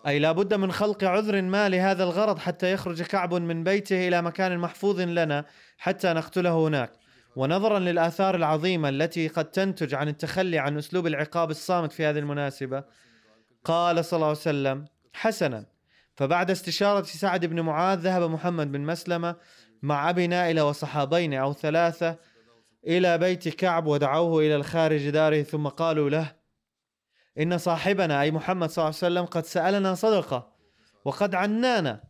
أي 0.07 0.19
لا 0.19 0.33
بد 0.33 0.55
من 0.55 0.73
خلق 0.73 1.05
عذر 1.05 1.43
ما 1.43 1.69
لهذا 1.69 2.05
الغرض 2.05 2.39
حتى 2.39 2.73
يخرج 2.73 3.03
كعب 3.03 3.35
من 3.35 3.65
بيته 3.65 4.09
إلى 4.09 4.23
مكان 4.23 4.59
محفوظ 4.59 5.01
لنا 5.01 5.45
حتى 5.79 6.13
نقتله 6.13 6.67
هناك. 6.67 6.93
ونظرا 7.37 7.79
للآثار 7.79 8.35
العظيمة 8.35 8.89
التي 8.89 9.29
قد 9.29 9.45
تنتج 9.45 9.95
عن 9.95 10.09
التخلي 10.09 10.59
عن 10.59 10.79
أسلوب 10.79 11.07
العقاب 11.07 11.51
الصامت 11.51 11.93
في 11.93 12.07
هذه 12.07 12.19
المناسبة 12.19 12.85
قال 13.65 14.05
صلى 14.05 14.17
الله 14.17 14.29
عليه 14.29 14.39
وسلم 14.39 14.85
حسنا. 15.13 15.67
فبعد 16.17 16.51
استشارة 16.51 17.03
سعد 17.03 17.47
بن 17.47 17.61
معاذ 17.61 17.99
ذهب 17.99 18.31
محمد 18.31 18.73
بن 18.73 18.81
مسلمة 18.81 19.37
مع 19.83 20.11
أبي 20.11 20.27
نائلة 20.27 20.65
وصحابين 20.65 21.35
أو 21.35 21.53
ثلاثة 21.53 22.17
إلى 22.87 23.19
بيت 23.19 23.49
كعب 23.49 23.87
ودعوه 23.87 24.41
إلى 24.41 24.57
الخارج 24.57 25.11
داره 25.11 25.43
ثم 25.43 25.69
قالوا 25.69 26.11
له 26.11 26.44
إن 27.39 27.59
صاحبنا 27.59 28.23
أي 28.23 28.31
محمد 28.31 28.71
صلى 28.71 28.83
الله 28.83 28.97
عليه 29.03 29.07
وسلم 29.15 29.25
قد 29.25 29.45
سألنا 29.45 29.95
صدقة 29.95 30.53
وقد 31.05 31.35
عنانا. 31.35 32.03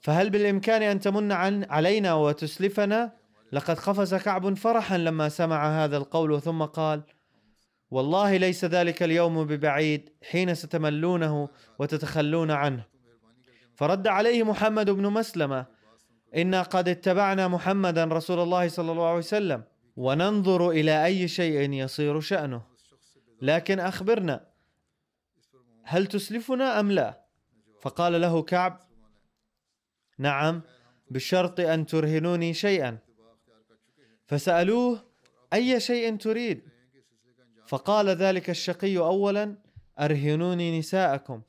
فهل 0.00 0.30
بالإمكان 0.30 0.82
أن 0.82 1.00
تمن 1.00 1.32
عن 1.32 1.64
علينا 1.64 2.14
وتسلفنا؟ 2.14 3.12
لقد 3.52 3.78
قفز 3.78 4.14
كعب 4.14 4.54
فرحا 4.54 4.98
لما 4.98 5.28
سمع 5.28 5.84
هذا 5.84 5.96
القول 5.96 6.40
ثم 6.40 6.62
قال 6.62 7.02
والله 7.90 8.36
ليس 8.36 8.64
ذلك 8.64 9.02
اليوم 9.02 9.44
ببعيد 9.44 10.12
حين 10.30 10.54
ستملونه 10.54 11.48
وتتخلون 11.78 12.50
عنه. 12.50 12.84
فرد 13.74 14.06
عليه 14.06 14.42
محمد 14.42 14.90
بن 14.90 15.06
مسلمة 15.06 15.66
إنا 16.36 16.62
قد 16.62 16.88
اتبعنا 16.88 17.48
محمدا 17.48 18.04
رسول 18.04 18.40
الله 18.40 18.68
صلى 18.68 18.92
الله 18.92 19.06
عليه 19.06 19.18
وسلم. 19.18 19.62
وننظر 19.98 20.70
إلى 20.70 21.04
أي 21.04 21.28
شيء 21.28 21.72
يصير 21.72 22.20
شأنه. 22.20 22.62
لكن 23.42 23.80
أخبرنا 23.80 24.46
هل 25.82 26.06
تسلفنا 26.06 26.80
أم 26.80 26.92
لا؟ 26.92 27.24
فقال 27.80 28.20
له 28.20 28.42
كعب 28.42 28.80
نعم 30.18 30.62
بشرط 31.10 31.60
أن 31.60 31.86
ترهنوني 31.86 32.54
شيئا. 32.54 32.98
فسألوه 34.26 35.04
أي 35.52 35.80
شيء 35.80 36.16
تريد؟ 36.16 36.62
فقال 37.66 38.08
ذلك 38.08 38.50
الشقي 38.50 38.98
اولا 38.98 39.56
أرهنوني 39.98 40.78
نساءكم. 40.78 41.42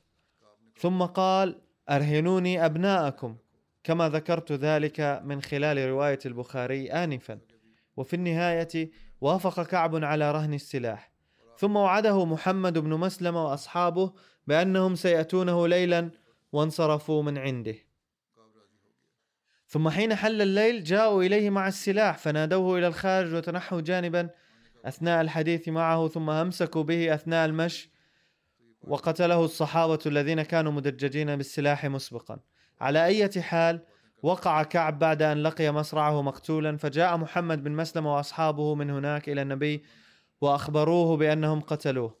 ثم 0.76 1.02
قال 1.02 1.60
أرهنوني 1.90 2.64
أبناءكم. 2.64 3.36
كما 3.84 4.08
ذكرت 4.08 4.52
ذلك 4.52 5.00
من 5.24 5.42
خلال 5.42 5.88
رواية 5.88 6.18
البخاري 6.26 6.92
انفا. 6.92 7.49
وفي 7.96 8.16
النهاية 8.16 8.90
وافق 9.20 9.62
كعب 9.62 10.04
على 10.04 10.32
رهن 10.32 10.54
السلاح. 10.54 11.12
ثم 11.58 11.76
وعده 11.76 12.24
محمد 12.24 12.78
بن 12.78 12.90
مسلمه 12.90 13.44
وأصحابه 13.44 14.12
بأنهم 14.46 14.94
سيأتونه 14.94 15.68
ليلا 15.68 16.10
وانصرفوا 16.52 17.22
من 17.22 17.38
عنده. 17.38 17.74
ثم 19.66 19.88
حين 19.88 20.14
حل 20.14 20.42
الليل 20.42 20.84
جاءوا 20.84 21.22
إليه 21.22 21.50
مع 21.50 21.68
السلاح 21.68 22.18
فنادوه 22.18 22.78
إلى 22.78 22.86
الخارج 22.86 23.34
وتنحوا 23.34 23.80
جانبا 23.80 24.30
أثناء 24.84 25.20
الحديث 25.20 25.68
معه 25.68 26.08
ثم 26.08 26.30
أمسكوا 26.30 26.82
به 26.82 27.14
أثناء 27.14 27.46
المشي 27.46 27.90
وقتله 28.82 29.44
الصحابة 29.44 29.98
الذين 30.06 30.42
كانوا 30.42 30.72
مدججين 30.72 31.36
بالسلاح 31.36 31.84
مسبقا. 31.84 32.40
على 32.80 33.04
أي 33.04 33.42
حال 33.42 33.84
وقع 34.22 34.62
كعب 34.62 34.98
بعد 34.98 35.22
أن 35.22 35.42
لقي 35.42 35.72
مصرعه 35.72 36.22
مقتولا 36.22 36.76
فجاء 36.76 37.16
محمد 37.16 37.64
بن 37.64 37.72
مسلمة 37.72 38.14
وأصحابه 38.14 38.74
من 38.74 38.90
هناك 38.90 39.28
إلى 39.28 39.42
النبي 39.42 39.84
وأخبروه 40.40 41.16
بأنهم 41.16 41.60
قتلوه. 41.60 42.16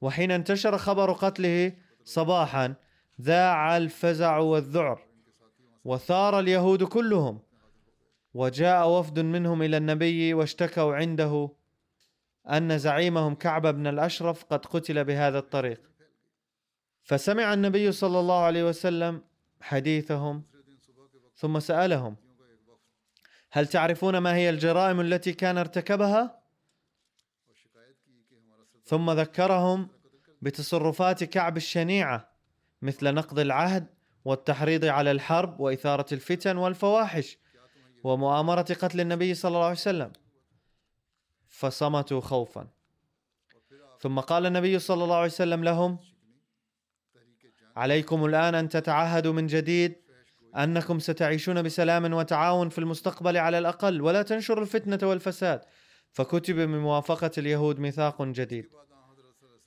وحين 0.00 0.30
انتشر 0.30 0.78
خبر 0.78 1.12
قتله 1.12 1.72
صباحا 2.04 2.74
ذاع 3.20 3.76
الفزع 3.76 4.38
والذعر 4.38 5.02
وثار 5.84 6.38
اليهود 6.38 6.84
كلهم. 6.84 7.40
وجاء 8.34 8.88
وفد 8.88 9.18
منهم 9.18 9.62
إلى 9.62 9.76
النبي 9.76 10.34
واشتكوا 10.34 10.94
عنده 10.94 11.50
أن 12.48 12.78
زعيمهم 12.78 13.34
كعب 13.34 13.66
بن 13.66 13.86
الأشرف 13.86 14.44
قد 14.44 14.66
قتل 14.66 15.04
بهذا 15.04 15.38
الطريق. 15.38 15.80
فسمع 17.02 17.54
النبي 17.54 17.92
صلى 17.92 18.20
الله 18.20 18.42
عليه 18.42 18.64
وسلم 18.68 19.22
حديثهم 19.60 20.42
ثم 21.38 21.60
سألهم 21.60 22.16
هل 23.50 23.66
تعرفون 23.66 24.18
ما 24.18 24.34
هي 24.34 24.50
الجرائم 24.50 25.00
التي 25.00 25.32
كان 25.32 25.58
ارتكبها؟ 25.58 26.42
ثم 28.84 29.10
ذكرهم 29.10 29.88
بتصرفات 30.42 31.24
كعب 31.24 31.56
الشنيعة 31.56 32.32
مثل 32.82 33.14
نقض 33.14 33.38
العهد 33.38 33.86
والتحريض 34.24 34.84
على 34.84 35.10
الحرب 35.10 35.60
وإثارة 35.60 36.14
الفتن 36.14 36.56
والفواحش 36.56 37.38
ومؤامرة 38.04 38.62
قتل 38.62 39.00
النبي 39.00 39.34
صلى 39.34 39.48
الله 39.48 39.64
عليه 39.64 39.72
وسلم. 39.72 40.12
فصمتوا 41.48 42.20
خوفا. 42.20 42.68
ثم 44.00 44.20
قال 44.20 44.46
النبي 44.46 44.78
صلى 44.78 45.04
الله 45.04 45.16
عليه 45.16 45.26
وسلم 45.26 45.64
لهم 45.64 45.98
عليكم 47.76 48.24
الآن 48.24 48.54
أن 48.54 48.68
تتعهدوا 48.68 49.32
من 49.32 49.46
جديد 49.46 50.07
أنكم 50.58 50.98
ستعيشون 50.98 51.62
بسلام 51.62 52.14
وتعاون 52.14 52.68
في 52.68 52.78
المستقبل 52.78 53.36
على 53.36 53.58
الأقل 53.58 54.02
ولا 54.02 54.22
تنشروا 54.22 54.62
الفتنة 54.62 55.08
والفساد. 55.08 55.60
فكتب 56.12 56.56
من 56.56 56.78
موافقة 56.78 57.30
اليهود 57.38 57.78
ميثاق 57.78 58.22
جديد. 58.22 58.68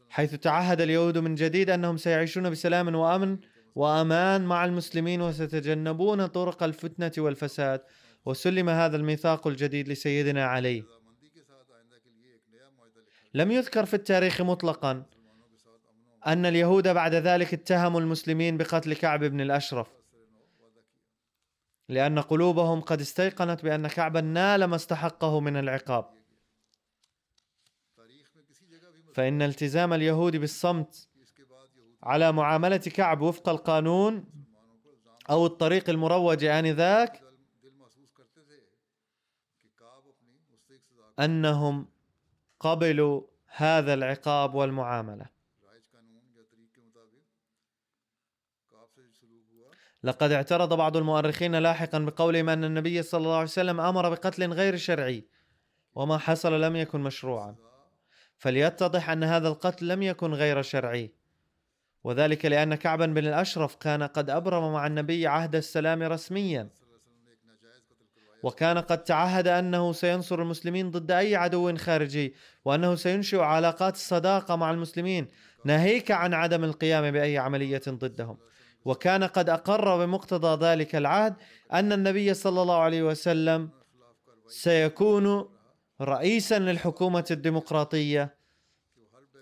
حيث 0.09 0.35
تعهد 0.35 0.81
اليهود 0.81 1.17
من 1.17 1.35
جديد 1.35 1.69
أنهم 1.69 1.97
سيعيشون 1.97 2.49
بسلام 2.49 2.95
وأمن 2.95 3.37
وأمان 3.75 4.45
مع 4.45 4.65
المسلمين 4.65 5.21
وستتجنبون 5.21 6.25
طرق 6.25 6.63
الفتنة 6.63 7.11
والفساد. 7.17 7.81
وسلم 8.25 8.69
هذا 8.69 8.97
الميثاق 8.97 9.47
الجديد 9.47 9.89
لسيدنا 9.89 10.45
علي. 10.45 10.83
لم 13.33 13.51
يذكر 13.51 13.85
في 13.85 13.93
التاريخ 13.93 14.41
مطلقا 14.41 15.03
أن 16.27 16.45
اليهود 16.45 16.87
بعد 16.87 17.15
ذلك 17.15 17.53
اتهموا 17.53 17.99
المسلمين 17.99 18.57
بقتل 18.57 18.93
كعب 18.93 19.23
بن 19.23 19.41
الأشرف. 19.41 20.00
لأن 21.91 22.19
قلوبهم 22.19 22.81
قد 22.81 23.01
استيقنت 23.01 23.63
بأن 23.63 23.87
كعبا 23.87 24.21
نال 24.21 24.63
ما 24.63 24.75
استحقه 24.75 25.39
من 25.39 25.57
العقاب. 25.57 26.13
فإن 29.13 29.41
التزام 29.41 29.93
اليهود 29.93 30.35
بالصمت 30.35 31.09
على 32.03 32.31
معاملة 32.31 32.77
كعب 32.77 33.21
وفق 33.21 33.49
القانون 33.49 34.25
أو 35.29 35.45
الطريق 35.45 35.89
المروج 35.89 36.43
آنذاك 36.43 37.21
أنهم 41.19 41.87
قبلوا 42.59 43.21
هذا 43.47 43.93
العقاب 43.93 44.55
والمعاملة. 44.55 45.25
لقد 50.03 50.31
اعترض 50.31 50.73
بعض 50.73 50.97
المؤرخين 50.97 51.55
لاحقا 51.55 51.99
بقولهم 51.99 52.49
أن 52.49 52.63
النبي 52.63 53.03
صلى 53.03 53.19
الله 53.19 53.35
عليه 53.35 53.43
وسلم 53.43 53.81
أمر 53.81 54.09
بقتل 54.09 54.53
غير 54.53 54.77
شرعي 54.77 55.25
وما 55.95 56.17
حصل 56.17 56.61
لم 56.61 56.75
يكن 56.75 57.01
مشروعا. 57.01 57.55
فليتضح 58.37 59.09
أن 59.09 59.23
هذا 59.23 59.47
القتل 59.47 59.87
لم 59.87 60.01
يكن 60.01 60.33
غير 60.33 60.61
شرعي. 60.61 61.11
وذلك 62.03 62.45
لأن 62.45 62.75
كعبا 62.75 63.05
بن 63.05 63.27
الأشرف 63.27 63.75
كان 63.75 64.03
قد 64.03 64.29
أبرم 64.29 64.73
مع 64.73 64.87
النبي 64.87 65.27
عهد 65.27 65.55
السلام 65.55 66.03
رسميا. 66.03 66.69
وكان 68.43 68.77
قد 68.77 69.03
تعهد 69.03 69.47
أنه 69.47 69.93
سينصر 69.93 70.41
المسلمين 70.41 70.91
ضد 70.91 71.11
أي 71.11 71.35
عدو 71.35 71.77
خارجي 71.77 72.35
وأنه 72.65 72.95
سينشئ 72.95 73.39
علاقات 73.39 73.95
الصداقه 73.95 74.55
مع 74.55 74.71
المسلمين 74.71 75.27
ناهيك 75.65 76.11
عن 76.11 76.33
عدم 76.33 76.63
القيام 76.63 77.11
بأي 77.11 77.37
عملية 77.37 77.81
ضدهم. 77.89 78.37
وكان 78.85 79.23
قد 79.23 79.49
أقر 79.49 80.05
بمقتضى 80.05 80.65
ذلك 80.65 80.95
العهد 80.95 81.35
أن 81.73 81.91
النبي 81.91 82.33
صلى 82.33 82.61
الله 82.61 82.77
عليه 82.77 83.03
وسلم 83.03 83.69
سيكون 84.47 85.49
رئيسا 86.01 86.59
للحكومة 86.59 87.25
الديمقراطية 87.31 88.35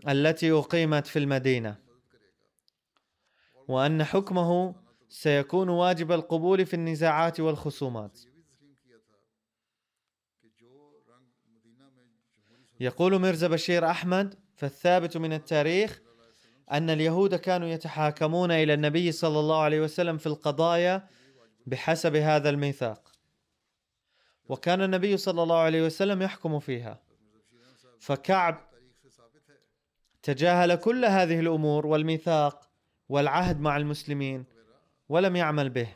التي 0.09 0.51
أقيمت 0.51 1.07
في 1.07 1.19
المدينة 1.19 1.77
وأن 3.67 4.03
حكمه 4.03 4.75
سيكون 5.09 5.69
واجب 5.69 6.11
القبول 6.11 6.65
في 6.65 6.73
النزاعات 6.73 7.39
والخصومات. 7.39 8.19
يقول 12.79 13.19
ميرزا 13.19 13.47
بشير 13.47 13.89
أحمد 13.89 14.35
فالثابت 14.55 15.17
من 15.17 15.33
التاريخ 15.33 16.01
أن 16.71 16.89
اليهود 16.89 17.35
كانوا 17.35 17.67
يتحاكمون 17.67 18.51
إلى 18.51 18.73
النبي 18.73 19.11
صلى 19.11 19.39
الله 19.39 19.61
عليه 19.61 19.81
وسلم 19.81 20.17
في 20.17 20.27
القضايا 20.27 21.07
بحسب 21.65 22.15
هذا 22.15 22.49
الميثاق. 22.49 23.11
وكان 24.49 24.81
النبي 24.81 25.17
صلى 25.17 25.43
الله 25.43 25.57
عليه 25.57 25.85
وسلم 25.85 26.21
يحكم 26.21 26.59
فيها. 26.59 27.01
فكعب 27.99 28.69
تجاهل 30.23 30.75
كل 30.75 31.05
هذه 31.05 31.39
الأمور 31.39 31.87
والميثاق 31.87 32.69
والعهد 33.09 33.59
مع 33.59 33.77
المسلمين 33.77 34.45
ولم 35.09 35.35
يعمل 35.35 35.69
به. 35.69 35.95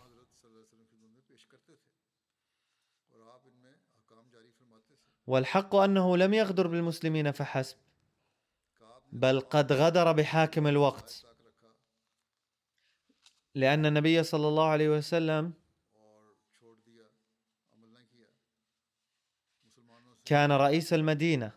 والحق 5.28 5.76
أنه 5.76 6.18
لم 6.18 6.34
يغدر 6.34 6.68
بالمسلمين 6.68 7.32
فحسب. 7.32 7.83
بل 9.14 9.40
قد 9.40 9.74
غدر 9.74 10.12
بحاكم 10.12 10.68
الوقت. 10.68 11.26
لأن 13.56 13.86
النبي 13.86 14.24
صلى 14.24 14.48
الله 14.48 14.68
عليه 14.68 14.90
وسلم 14.90 15.54
كان 20.26 20.52
رئيس 20.52 20.94
المدينة 20.94 21.52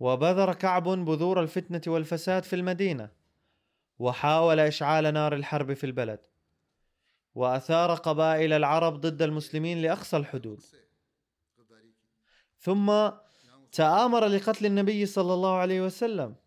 وبذر 0.00 0.54
كعب 0.54 0.88
بذور 0.88 1.40
الفتنة 1.40 1.80
والفساد 1.86 2.44
في 2.44 2.56
المدينة 2.56 3.10
وحاول 3.98 4.60
إشعال 4.60 5.14
نار 5.14 5.34
الحرب 5.34 5.72
في 5.72 5.84
البلد 5.84 6.20
وأثار 7.34 7.94
قبائل 7.94 8.52
العرب 8.52 9.00
ضد 9.00 9.22
المسلمين 9.22 9.82
لأقصى 9.82 10.16
الحدود. 10.16 10.62
ثم 12.58 13.10
تآمر 13.72 14.26
لقتل 14.26 14.66
النبي 14.66 15.06
صلى 15.06 15.34
الله 15.34 15.56
عليه 15.56 15.80
وسلم 15.80 16.41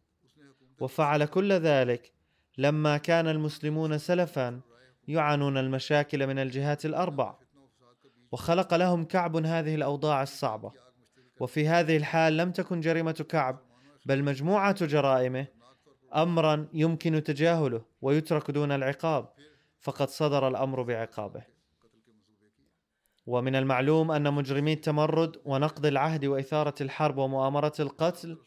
وفعل 0.79 1.25
كل 1.25 1.53
ذلك 1.53 2.11
لما 2.57 2.97
كان 2.97 3.27
المسلمون 3.27 3.97
سلفا 3.97 4.61
يعانون 5.07 5.57
المشاكل 5.57 6.27
من 6.27 6.39
الجهات 6.39 6.85
الأربع. 6.85 7.35
وخلق 8.31 8.73
لهم 8.73 9.05
كعب 9.05 9.35
هذه 9.35 9.75
الأوضاع 9.75 10.23
الصعبة. 10.23 10.71
وفي 11.39 11.67
هذه 11.67 11.97
الحال 11.97 12.37
لم 12.37 12.51
تكن 12.51 12.79
جريمة 12.79 13.25
كعب 13.29 13.59
بل 14.05 14.23
مجموعة 14.23 14.85
جرائمه 14.85 15.47
امرا 16.15 16.67
يمكن 16.73 17.23
تجاهله 17.23 17.85
ويترك 18.01 18.51
دون 18.51 18.71
العقاب 18.71 19.29
فقد 19.79 20.09
صدر 20.09 20.47
الأمر 20.47 20.81
بعقابه. 20.81 21.43
ومن 23.27 23.55
المعلوم 23.55 24.11
أن 24.11 24.33
مجرمي 24.33 24.73
التمرد 24.73 25.41
ونقض 25.45 25.85
العهد 25.85 26.25
وإثارة 26.25 26.75
الحرب 26.81 27.17
ومؤامرة 27.17 27.73
القتل 27.79 28.37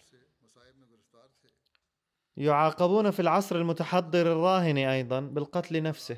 يعاقبون 2.39 3.11
في 3.11 3.21
العصر 3.21 3.57
المتحضر 3.57 4.33
الراهن 4.33 4.79
أيضا 4.79 5.21
بالقتل 5.21 5.83
نفسه. 5.83 6.17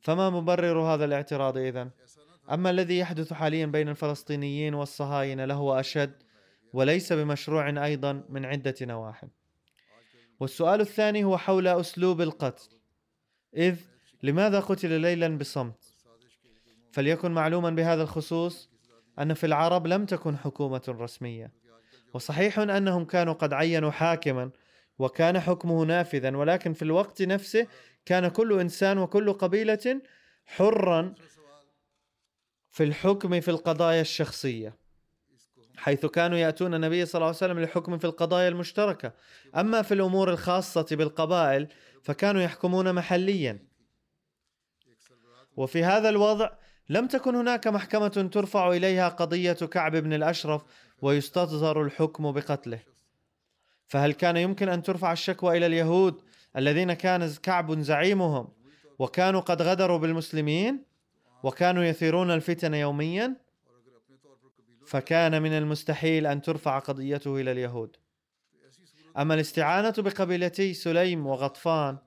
فما 0.00 0.30
مبرر 0.30 0.80
هذا 0.80 1.04
الاعتراض 1.04 1.56
إذن؟ 1.56 1.90
أما 2.50 2.70
الذي 2.70 2.98
يحدث 2.98 3.32
حاليا 3.32 3.66
بين 3.66 3.88
الفلسطينيين 3.88 4.74
والصهاينة 4.74 5.44
لهو 5.44 5.80
أشد 5.80 6.22
وليس 6.72 7.12
بمشروع 7.12 7.84
أيضا 7.84 8.24
من 8.28 8.44
عدة 8.44 8.74
نواحي. 8.82 9.28
والسؤال 10.40 10.80
الثاني 10.80 11.24
هو 11.24 11.38
حول 11.38 11.68
أسلوب 11.68 12.20
القتل. 12.20 12.68
إذ 13.56 13.76
لماذا 14.22 14.60
قتل 14.60 15.00
ليلا 15.00 15.38
بصمت؟ 15.38 15.94
فليكن 16.92 17.30
معلوما 17.30 17.70
بهذا 17.70 18.02
الخصوص 18.02 18.70
أن 19.18 19.34
في 19.34 19.46
العرب 19.46 19.86
لم 19.86 20.06
تكن 20.06 20.36
حكومة 20.36 20.82
رسمية. 20.88 21.67
وصحيح 22.14 22.58
أنهم 22.58 23.04
كانوا 23.04 23.34
قد 23.34 23.52
عينوا 23.52 23.90
حاكما 23.90 24.50
وكان 24.98 25.40
حكمه 25.40 25.84
نافذا 25.84 26.36
ولكن 26.36 26.72
في 26.72 26.82
الوقت 26.82 27.22
نفسه 27.22 27.66
كان 28.06 28.28
كل 28.28 28.60
إنسان 28.60 28.98
وكل 28.98 29.32
قبيلة 29.32 30.00
حرا 30.46 31.14
في 32.70 32.84
الحكم 32.84 33.40
في 33.40 33.50
القضايا 33.50 34.00
الشخصية 34.00 34.76
حيث 35.78 36.06
كانوا 36.06 36.38
يأتون 36.38 36.74
النبي 36.74 37.06
صلى 37.06 37.18
الله 37.18 37.26
عليه 37.26 37.36
وسلم 37.36 37.58
للحكم 37.58 37.98
في 37.98 38.04
القضايا 38.04 38.48
المشتركة. 38.48 39.12
أما 39.56 39.82
في 39.82 39.94
الأمور 39.94 40.30
الخاصة 40.30 40.86
بالقبائل 40.90 41.68
فكانوا 42.02 42.42
يحكمون 42.42 42.92
محليا. 42.92 43.58
وفي 45.56 45.84
هذا 45.84 46.08
الوضع 46.08 46.50
لم 46.88 47.06
تكن 47.06 47.34
هناك 47.34 47.66
محكمة 47.66 48.08
ترفع 48.32 48.68
إليها 48.68 49.08
قضية 49.08 49.52
كعب 49.52 49.96
بن 49.96 50.12
الأشرف 50.12 50.62
ويستصدر 51.02 51.82
الحكم 51.82 52.32
بقتله. 52.32 52.80
فهل 53.86 54.12
كان 54.12 54.36
يمكن 54.36 54.68
أن 54.68 54.82
ترفع 54.82 55.12
الشكوى 55.12 55.56
إلى 55.56 55.66
اليهود 55.66 56.22
الذين 56.56 56.92
كان 56.92 57.34
كعب 57.42 57.80
زعيمهم 57.80 58.48
وكانوا 58.98 59.40
قد 59.40 59.62
غدروا 59.62 59.98
بالمسلمين 59.98 60.84
وكانوا 61.42 61.84
يثيرون 61.84 62.30
الفتن 62.30 62.74
يوميا؟ 62.74 63.36
فكان 64.86 65.42
من 65.42 65.52
المستحيل 65.52 66.26
أن 66.26 66.42
ترفع 66.42 66.78
قضيته 66.78 67.40
إلى 67.40 67.52
اليهود. 67.52 67.96
أما 69.18 69.34
الاستعانة 69.34 69.94
بقبيلتي 69.98 70.74
سليم 70.74 71.26
وغطفان 71.26 71.98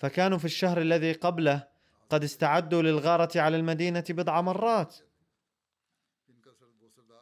فكانوا 0.00 0.38
في 0.38 0.44
الشهر 0.44 0.80
الذي 0.80 1.12
قبله 1.12 1.66
قد 2.10 2.24
استعدوا 2.24 2.82
للغارة 2.82 3.40
على 3.40 3.56
المدينة 3.56 4.04
بضع 4.10 4.40
مرات. 4.40 4.96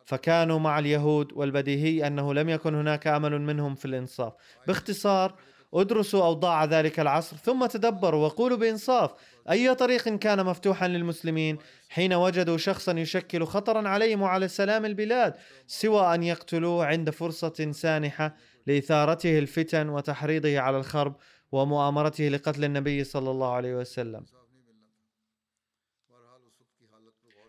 فكانوا 0.06 0.58
مع 0.58 0.78
اليهود 0.78 1.32
والبديهي 1.32 2.06
أنه 2.06 2.34
لم 2.34 2.48
يكن 2.48 2.74
هناك 2.74 3.06
أمل 3.06 3.40
منهم 3.40 3.74
في 3.74 3.84
الإنصاف. 3.84 4.32
باختصار 4.66 5.34
ادرسوا 5.74 6.24
أوضاع 6.24 6.64
ذلك 6.64 7.00
العصر 7.00 7.36
ثم 7.36 7.66
تدبروا 7.66 8.26
وقولوا 8.26 8.58
بإنصاف. 8.58 9.10
أي 9.50 9.74
طريق 9.74 10.08
كان 10.08 10.46
مفتوحا 10.46 10.88
للمسلمين 10.88 11.58
حين 11.88 12.14
وجدوا 12.14 12.56
شخصا 12.56 12.92
يشكل 12.92 13.44
خطرا 13.44 13.88
عليهم 13.88 14.22
وعلى 14.22 14.48
سلام 14.48 14.84
البلاد 14.84 15.34
سوى 15.66 16.14
أن 16.14 16.22
يقتلوه 16.22 16.86
عند 16.86 17.10
فرصة 17.10 17.72
سانحة 17.72 18.36
لإثارته 18.66 19.38
الفتن 19.38 19.88
وتحريضه 19.88 20.58
على 20.60 20.76
الخرب 20.76 21.16
ومؤامرته 21.52 22.28
لقتل 22.28 22.64
النبي 22.64 23.04
صلى 23.04 23.30
الله 23.30 23.52
عليه 23.52 23.74
وسلم. 23.74 24.24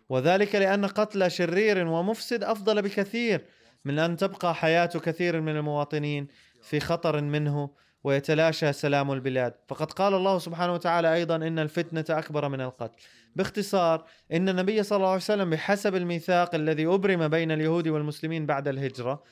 وذلك 0.09 0.55
لأن 0.55 0.85
قتل 0.85 1.31
شرير 1.31 1.87
ومفسد 1.87 2.43
أفضل 2.43 2.81
بكثير 2.81 3.45
من 3.85 3.99
أن 3.99 4.17
تبقى 4.17 4.55
حياة 4.55 4.85
كثير 4.85 5.41
من 5.41 5.55
المواطنين 5.57 6.27
في 6.61 6.79
خطر 6.79 7.21
منه 7.21 7.69
ويتلاشى 8.03 8.73
سلام 8.73 9.11
البلاد. 9.11 9.53
فقد 9.67 9.91
قال 9.91 10.13
الله 10.13 10.39
سبحانه 10.39 10.73
وتعالى 10.73 11.13
أيضا 11.13 11.35
إن 11.35 11.59
الفتنة 11.59 12.05
أكبر 12.09 12.49
من 12.49 12.61
القتل. 12.61 13.03
باختصار 13.35 14.05
إن 14.33 14.49
النبي 14.49 14.83
صلى 14.83 14.95
الله 14.95 15.07
عليه 15.07 15.17
وسلم 15.17 15.49
بحسب 15.49 15.95
الميثاق 15.95 16.55
الذي 16.55 16.85
أبرم 16.85 17.27
بين 17.27 17.51
اليهود 17.51 17.87
والمسلمين 17.87 18.45
بعد 18.45 18.67
الهجرة 18.67 19.23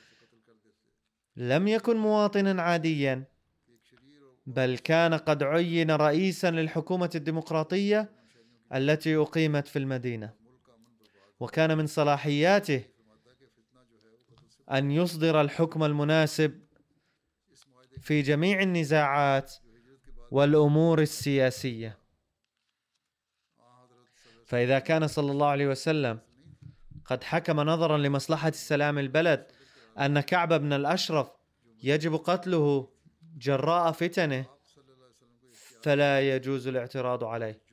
لم 1.37 1.67
يكن 1.67 1.97
مواطنا 1.97 2.61
عاديا 2.61 3.23
بل 4.45 4.77
كان 4.77 5.13
قد 5.13 5.43
عين 5.43 5.91
رئيسا 5.91 6.51
للحكومة 6.51 7.09
الديمقراطية 7.15 8.09
التي 8.75 9.15
أقيمت 9.15 9.67
في 9.67 9.79
المدينة. 9.79 10.44
وكان 11.39 11.77
من 11.77 11.87
صلاحياته 11.87 12.83
أن 14.71 14.91
يصدر 14.91 15.41
الحكم 15.41 15.83
المناسب 15.83 16.65
في 18.01 18.21
جميع 18.21 18.61
النزاعات 18.61 19.53
والأمور 20.31 21.01
السياسية. 21.01 21.97
فإذا 24.45 24.79
كان 24.79 25.07
صلى 25.07 25.31
الله 25.31 25.47
عليه 25.47 25.67
وسلم 25.67 26.19
قد 27.05 27.23
حكم 27.23 27.59
نظرا 27.59 27.97
لمصلحة 27.97 28.51
سلام 28.51 28.99
البلد 28.99 29.51
أن 29.97 30.19
كعب 30.19 30.53
بن 30.53 30.73
الأشرف 30.73 31.31
يجب 31.83 32.15
قتله 32.15 32.89
جراء 33.37 33.91
فتنه 33.91 34.45
فلا 35.81 36.35
يجوز 36.35 36.67
الاعتراض 36.67 37.23
عليه. 37.23 37.64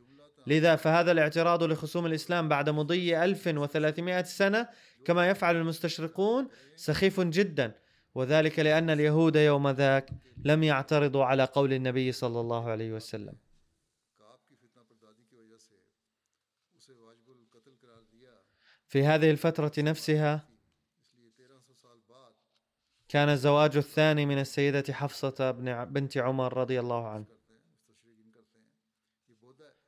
لذا 0.46 0.76
فهذا 0.76 1.12
الاعتراض 1.12 1.62
لخصوم 1.62 2.06
الإسلام 2.06 2.48
بعد 2.48 2.70
مضي 2.70 3.24
1300 3.24 4.22
سنة 4.22 4.68
كما 5.04 5.28
يفعل 5.30 5.56
المستشرقون 5.56 6.48
سخيف 6.76 7.20
جدا. 7.20 7.74
وذلك 8.14 8.58
لأن 8.58 8.90
اليهود 8.90 9.36
يوم 9.36 9.68
ذاك 9.68 10.10
لم 10.44 10.62
يعترضوا 10.62 11.24
على 11.24 11.44
قول 11.44 11.72
النبي 11.72 12.12
صلى 12.12 12.40
الله 12.40 12.70
عليه 12.70 12.92
وسلم. 12.92 13.34
في 18.88 19.04
هذه 19.04 19.30
الفترة 19.30 19.72
نفسها 19.78 20.48
كان 23.08 23.28
الزواج 23.28 23.76
الثاني 23.76 24.26
من 24.26 24.38
السيدة 24.38 24.92
حفصة 24.92 25.50
بنت 25.84 26.16
عمر 26.16 26.56
رضي 26.56 26.80
الله 26.80 27.08
عنه. 27.08 27.31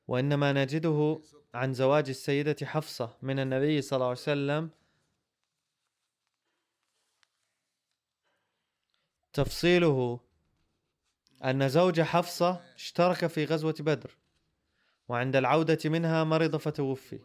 وإنما 0.09 0.53
نجده 0.53 1.21
عن 1.55 1.75
زواج 1.75 2.09
السيدة 2.09 2.67
حفصة 2.67 3.17
من 3.23 3.39
النبي 3.39 3.83
صلى 3.83 3.97
الله 3.97 4.09
عليه 4.09 4.19
وسلم. 4.19 4.71
تفصيله 9.33 10.21
أن 11.45 11.69
زوج 11.69 12.01
حفصة 12.01 12.61
اشترك 12.75 13.27
في 13.27 13.45
غزوة 13.45 13.75
بدر 13.81 14.17
وعند 15.09 15.37
العودة 15.37 15.79
منها 15.85 16.25
مرض 16.25 16.57
فتوفي. 16.57 17.21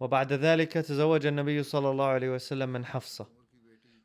وبعد 0.00 0.32
ذلك 0.32 0.72
تزوج 0.72 1.26
النبي 1.26 1.62
صلى 1.62 1.90
الله 1.90 2.04
عليه 2.04 2.30
وسلم 2.30 2.68
من 2.68 2.84
حفصة. 2.84 3.26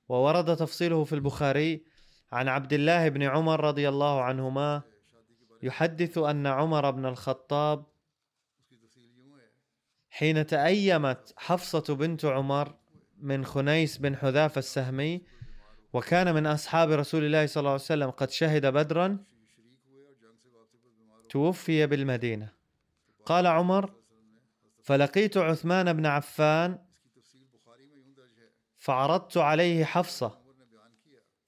وورد 0.10 0.56
تفصيله 0.56 1.04
في 1.04 1.16
البخاري 1.16 1.86
عن 2.32 2.48
عبد 2.48 2.74
الله 2.74 3.10
بن 3.10 3.24
عمر 3.24 3.64
رضي 3.64 3.90
الله 3.90 4.22
عنهما 4.22 4.91
يحدث 5.64 6.18
أن 6.18 6.48
عمر 6.48 6.92
بن 6.92 7.06
الخطاب 7.06 7.86
حين 10.10 10.46
تأيمت 10.46 11.34
حفصة 11.38 11.96
بنت 11.96 12.26
عمر 12.26 12.76
من 13.18 13.46
خنيس 13.46 13.98
بن 13.98 14.16
حذافة 14.16 14.60
السهمي 14.60 15.22
وكان 15.94 16.34
من 16.36 16.48
أصحاب 16.48 16.92
رسول 16.92 17.26
الله 17.26 17.46
صلى 17.46 17.62
الله 17.62 17.72
عليه 17.72 17.82
وسلم 17.82 18.10
قد 18.10 18.30
شهد 18.30 18.66
بدرا 18.66 19.24
توفي 21.30 21.88
بالمدينة. 21.88 22.54
قال 23.26 23.48
عمر 23.48 23.94
فلقيت 24.84 25.38
عثمان 25.38 25.94
بن 25.94 26.06
عفان 26.06 26.86
فعرضت 28.78 29.38
عليه 29.38 29.86
حفصة 29.86 30.42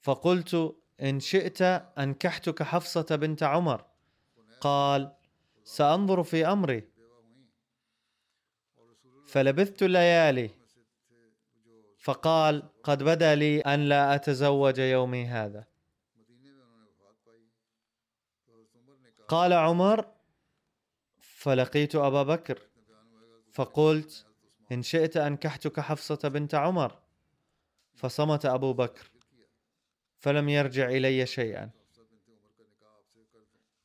فقلت 0.00 0.76
إن 1.02 1.20
شئت 1.20 1.62
أنكحتك 1.98 2.62
حفصة 2.62 3.16
بنت 3.16 3.42
عمر. 3.42 3.93
قال 4.64 5.12
سأنظر 5.64 6.22
في 6.22 6.46
أمري. 6.46 6.88
فلبثت 9.26 9.82
الليالي 9.82 10.50
فقال 11.98 12.62
قد 12.82 13.02
بدا 13.02 13.34
لي 13.34 13.60
أن 13.60 13.88
لا 13.88 14.14
أتزوج 14.14 14.78
يومي 14.78 15.26
هذا. 15.26 15.66
قال 19.28 19.52
عمر 19.52 20.06
فلقيت 21.18 21.94
أبا 21.94 22.22
بكر. 22.22 22.58
فقلت 23.52 24.26
إن 24.72 24.82
شئت 24.82 25.16
أنكحتك 25.16 25.80
حفصة 25.80 26.28
بنت 26.28 26.54
عمر. 26.54 26.98
فصمت 27.94 28.46
أبو 28.46 28.72
بكر. 28.72 29.12
فلم 30.18 30.48
يرجع 30.48 30.88
إلي 30.88 31.26
شيئا. 31.26 31.83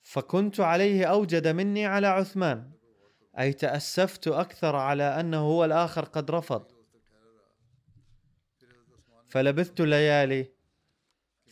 فكنت 0.10 0.60
عليه 0.60 1.06
أوجد 1.06 1.48
مني 1.48 1.86
على 1.86 2.08
عثمان 2.08 2.72
أي 3.40 3.54
تأسفت 3.54 4.28
أكثر 4.28 4.76
على 4.76 5.04
أنه 5.04 5.38
هو 5.38 5.66
الآخر 5.66 6.06
قد 6.06 6.32
رفض. 6.32 6.66
فلبثت 9.28 9.82
ليالي 9.82 10.52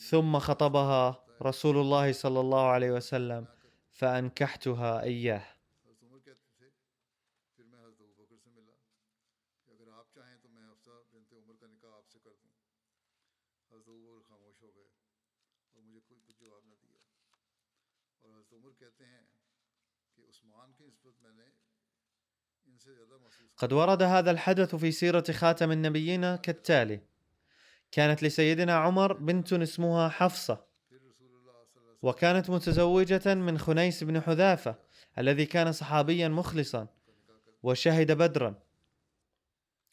ثم 0.09 0.39
خطبها 0.39 1.23
رسول 1.41 1.77
الله 1.77 2.11
صلى 2.11 2.39
الله 2.39 2.67
عليه 2.67 2.91
وسلم 2.91 3.45
فأنكحتها 3.91 5.03
إياه. 5.03 5.43
قد 23.57 23.73
ورد 23.73 24.03
هذا 24.03 24.31
الحدث 24.31 24.75
في 24.75 24.91
سيرة 24.91 25.23
خاتم 25.31 25.71
النبيين 25.71 26.35
كالتالي: 26.35 26.99
كانت 27.91 28.23
لسيدنا 28.23 28.75
عمر 28.75 29.13
بنت 29.13 29.53
اسمها 29.53 30.09
حفصة 30.09 30.67
وكانت 32.01 32.49
متزوجة 32.49 33.35
من 33.35 33.57
خنيس 33.57 34.03
بن 34.03 34.21
حذافة 34.21 34.75
الذي 35.17 35.45
كان 35.45 35.71
صحابيا 35.71 36.27
مخلصا 36.27 36.87
وشهد 37.63 38.11
بدرا. 38.11 38.55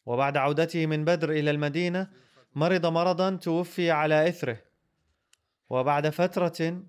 وبعد 0.05 0.37
عودته 0.37 0.85
من 0.85 1.05
بدر 1.05 1.31
إلى 1.31 1.51
المدينة 1.51 2.09
مرض 2.55 2.85
مرضا 2.85 3.35
توفي 3.35 3.91
على 3.91 4.29
إثره. 4.29 4.57
وبعد 5.69 6.09
فترة 6.09 6.83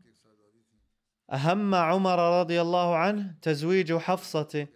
أهم 1.32 1.74
عمر 1.74 2.40
رضي 2.40 2.60
الله 2.60 2.96
عنه 2.96 3.34
تزويج 3.42 3.94
حفصة 3.94 4.66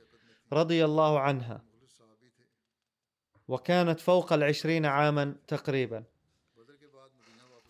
رضي 0.53 0.85
الله 0.85 1.21
عنها. 1.21 1.63
وكانت 3.49 4.01
فوق 4.01 4.33
العشرين 4.33 4.87
عاما 4.87 5.35
تقريبا. 5.49 6.05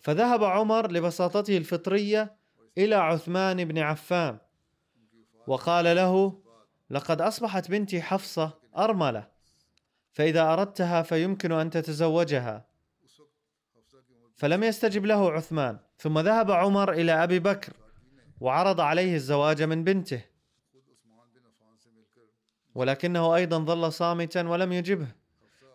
فذهب 0.01 0.43
عمر 0.43 0.91
لبساطته 0.91 1.57
الفطرية 1.57 2.35
إلى 2.77 2.95
عثمان 2.95 3.65
بن 3.65 3.79
عفان 3.79 4.37
وقال 5.47 5.95
له 5.95 6.41
لقد 6.89 7.21
أصبحت 7.21 7.71
بنتي 7.71 8.01
حفصة 8.01 8.53
أرملة 8.77 9.27
فإذا 10.11 10.53
أردتها 10.53 11.01
فيمكن 11.01 11.51
أن 11.51 11.69
تتزوجها. 11.69 12.65
فلم 14.35 14.63
يستجب 14.63 15.05
له 15.05 15.31
عثمان. 15.31 15.79
ثم 15.97 16.19
ذهب 16.19 16.51
عمر 16.51 16.91
إلى 16.91 17.23
أبي 17.23 17.39
بكر 17.39 17.73
وعرض 18.39 18.81
عليه 18.81 19.15
الزواج 19.15 19.63
من 19.63 19.83
بنته. 19.83 20.30
ولكنه 22.75 23.35
أيضا 23.35 23.59
ظل 23.59 23.93
صامتا 23.93 24.47
ولم 24.47 24.71
يجبه. 24.71 25.07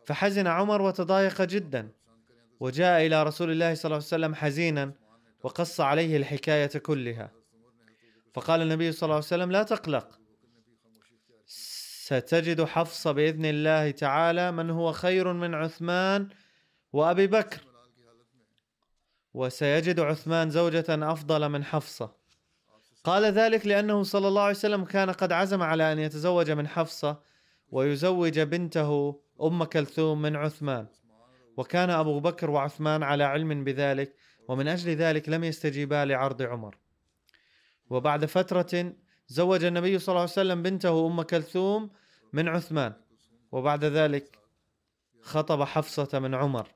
فحزن 0.05 0.47
عمر 0.47 0.83
وتضايق 0.83 1.43
جدا. 1.43 1.93
وجاء 2.61 3.07
إلى 3.07 3.23
رسول 3.23 3.51
الله 3.51 3.75
صلى 3.75 3.85
الله 3.85 3.97
عليه 3.97 4.07
وسلم 4.07 4.35
حزينا 4.35 4.93
وقص 5.43 5.81
عليه 5.81 6.17
الحكاية 6.17 6.79
كلها. 6.79 7.31
فقال 8.35 8.63
النبي 8.63 8.93
صلى 8.93 9.07
الله 9.07 9.15
عليه 9.15 9.27
وسلم 9.27 9.53
لا 9.53 9.63
تقلق. 9.63 10.21
ستجد 11.47 12.65
حفصة 12.65 13.13
بإذن 13.13 13.45
الله 13.45 13.91
تعالى 13.91 14.53
من 14.53 14.71
هو 14.71 14.93
خير 14.93 15.33
من 15.33 15.55
عثمان 15.55 16.29
وأبي 16.93 17.27
بكر. 17.27 17.61
وسيجد 19.35 20.01
عثمان 20.01 20.51
زوجة 20.51 20.85
أفضل 20.89 21.49
من 21.49 21.65
حفصة. 21.65 22.16
قال 23.07 23.25
ذلك 23.25 23.67
لأنه 23.67 24.03
صلى 24.03 24.29
الله 24.29 24.43
عليه 24.43 24.57
وسلم 24.57 24.85
كان 24.85 25.11
قد 25.11 25.33
عزم 25.33 25.63
على 25.63 25.93
أن 25.93 25.99
يتزوج 25.99 26.51
من 26.51 26.69
حفصة 26.69 27.23
ويزوج 27.69 28.41
بنته 28.41 29.21
أم 29.43 29.65
كلثوم 29.65 30.23
من 30.23 30.37
عثمان. 30.37 30.87
وكان 31.57 31.91
أبو 31.91 32.21
بكر 32.21 32.51
وعثمان 32.51 33.03
على 33.03 33.25
علم 33.25 33.65
بذلك 33.65 34.15
ومن 34.49 34.69
أجل 34.69 34.91
ذلك 34.91 35.29
لم 35.29 35.45
يستجيبا 35.45 36.05
لعرض 36.05 36.43
عمر. 36.43 36.77
وبعد 37.91 38.25
فترة 38.25 38.93
زوج 39.27 39.65
النبي 39.65 39.99
صلى 39.99 40.13
الله 40.13 40.21
عليه 40.21 40.31
وسلم 40.31 40.63
بنته 40.63 41.07
أم 41.07 41.23
كلثوم 41.23 41.91
من 42.33 42.49
عثمان. 42.49 42.93
وبعد 43.53 43.85
ذلك 43.85 44.39
خطب 45.21 45.63
حفصة 45.63 46.19
من 46.19 46.35
عمر. 46.35 46.69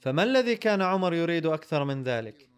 فما 0.00 0.22
الذي 0.22 0.56
كان 0.56 0.82
عمر 0.82 1.14
يريد 1.14 1.46
أكثر 1.46 1.84
من 1.84 2.02
ذلك؟ 2.02 2.53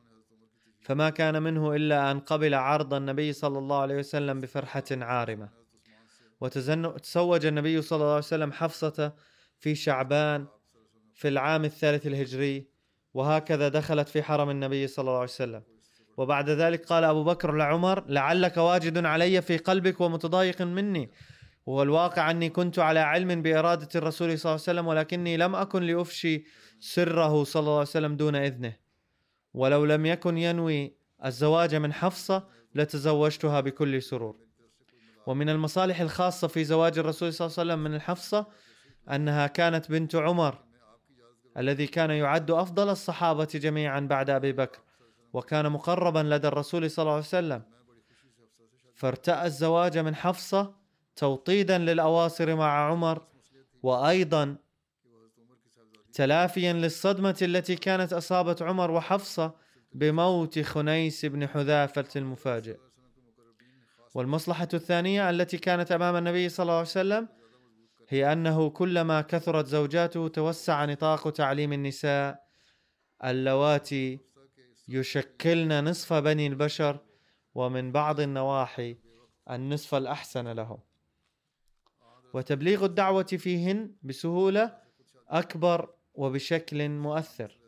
فما 0.87 1.11
كان 1.11 1.43
منه 1.43 1.75
إلا 1.75 2.11
أن 2.11 2.21
قبل 2.21 2.55
عرض 2.55 2.95
النبي 2.95 3.33
صلى 3.33 3.59
الله 3.59 3.81
عليه 3.81 3.97
وسلم 3.97 4.41
بفرحة 4.41 4.85
عارمة. 4.93 5.49
وتزوج 6.41 7.47
النبي 7.47 7.83
صلى 7.83 7.97
الله 7.97 8.09
عليه 8.09 8.19
وسلم 8.19 8.53
حفصة 8.53 9.13
في 9.59 9.75
شعبان 9.75 10.47
في 11.15 11.29
العام 11.29 11.65
الثالث 11.65 12.07
الهجري 12.07 12.69
وهكذا 13.15 13.69
دخلت 13.69 14.09
في 14.09 14.23
حرم 14.23 14.51
النبي 14.51 14.87
صلى 14.87 15.03
الله 15.03 15.15
عليه 15.15 15.31
وسلم. 15.31 15.63
وبعد 16.17 16.51
ذلك 16.51 16.85
قال 16.85 17.05
أبو 17.05 17.25
بكر 17.25 17.53
لعمر 17.53 18.05
لعلك 18.09 18.57
واجد 18.57 19.05
علي 19.05 19.43
في 19.43 19.57
قلبك 19.57 20.01
ومتضايق 20.01 20.63
مني. 20.63 21.11
والواقع 21.67 22.31
أني 22.31 22.49
كنت 22.51 22.79
على 22.79 23.01
علم 23.01 23.43
بإرادة 23.43 23.89
الرسول 23.95 24.39
صلى 24.39 24.51
الله 24.51 24.63
عليه 24.63 24.73
وسلم 24.73 24.87
ولكني 24.87 25.37
لم 25.37 25.55
أكن 25.55 25.83
لأفشي 25.83 26.45
سره 26.81 27.45
صلى 27.45 27.61
الله 27.61 27.73
عليه 27.73 27.83
وسلم 27.83 28.17
دون 28.17 28.37
إذنه. 28.37 28.86
ولو 29.57 29.85
لم 29.85 30.07
يكن 30.07 30.39
ينوي 30.39 30.97
الزواج 31.25 31.75
من 31.75 31.93
حفصة 31.93 32.49
لتزوجتها 32.75 33.61
بكل 33.61 34.03
سرور. 34.03 34.37
ومن 35.27 35.49
المصالح 35.49 36.01
الخاصة 36.01 36.49
في 36.49 36.65
زواج 36.65 36.99
الرسول 36.99 37.33
صلى 37.33 37.47
الله 37.47 37.59
عليه 37.59 37.73
وسلم 37.73 37.85
من 37.85 37.95
الحفصة 37.95 38.47
أنها 39.11 39.47
كانت 39.47 39.91
بنت 39.91 40.15
عمر 40.15 40.65
الذي 41.57 41.87
كان 41.87 42.11
يعد 42.11 42.51
أفضل 42.51 42.89
الصحابة 42.89 43.45
جميعا 43.45 44.01
بعد 44.01 44.31
أبي 44.31 44.53
بكر 44.53 44.81
وكان 45.33 45.73
مقربا 45.73 46.19
لدى 46.19 46.49
الرسول 46.49 46.91
صلى 46.91 47.03
الله 47.03 47.13
عليه 47.13 47.23
وسلم. 47.23 47.63
فارتأى 48.95 49.47
الزواج 49.47 49.99
من 49.99 50.15
حفصة 50.15 50.75
توطيدا 51.17 51.79
للأواصر 51.79 52.55
مع 52.57 52.91
عمر 52.91 53.27
وأيضا 53.83 54.57
تلافيا 56.17 56.73
للصدمة 56.73 57.39
التي 57.43 57.77
كانت 57.77 58.13
أصابت 58.13 58.63
عمر 58.63 58.91
وحفصة 58.91 59.55
بموت 59.93 60.59
خنيس 60.59 61.25
بن 61.25 61.47
حذافة 61.49 62.09
المفاجئ. 62.17 62.79
والمصلحة 64.15 64.69
الثانية 64.75 65.31
التي 65.31 65.59
كانت 65.59 65.93
أمام 65.93 66.17
النبي 66.17 66.49
صلى 66.49 66.65
الله 66.65 66.75
عليه 66.75 66.83
وسلم 66.83 67.29
هي 68.09 68.33
أنه 68.33 68.71
كلما 68.71 69.21
كثرت 69.21 69.67
زوجاته 69.67 70.29
توسع 70.29 70.85
نطاق 70.85 71.31
تعليم 71.31 71.73
النساء 71.73 72.47
اللواتي 73.25 74.21
يشكلن 74.89 75.85
نصف 75.85 76.13
بني 76.13 76.47
البشر 76.47 77.01
ومن 77.55 77.93
بعض 77.93 78.21
النواحي 78.21 78.97
النصف 79.51 79.95
الأحسن 79.95 80.49
لهم. 80.49 80.79
وتبليغ 82.35 82.85
الدعوة 82.85 83.23
فيهن 83.23 83.93
بسهولة 84.03 84.79
أكبر 85.29 85.96
وبشكل 86.17 86.89
مؤثر. 86.89 87.59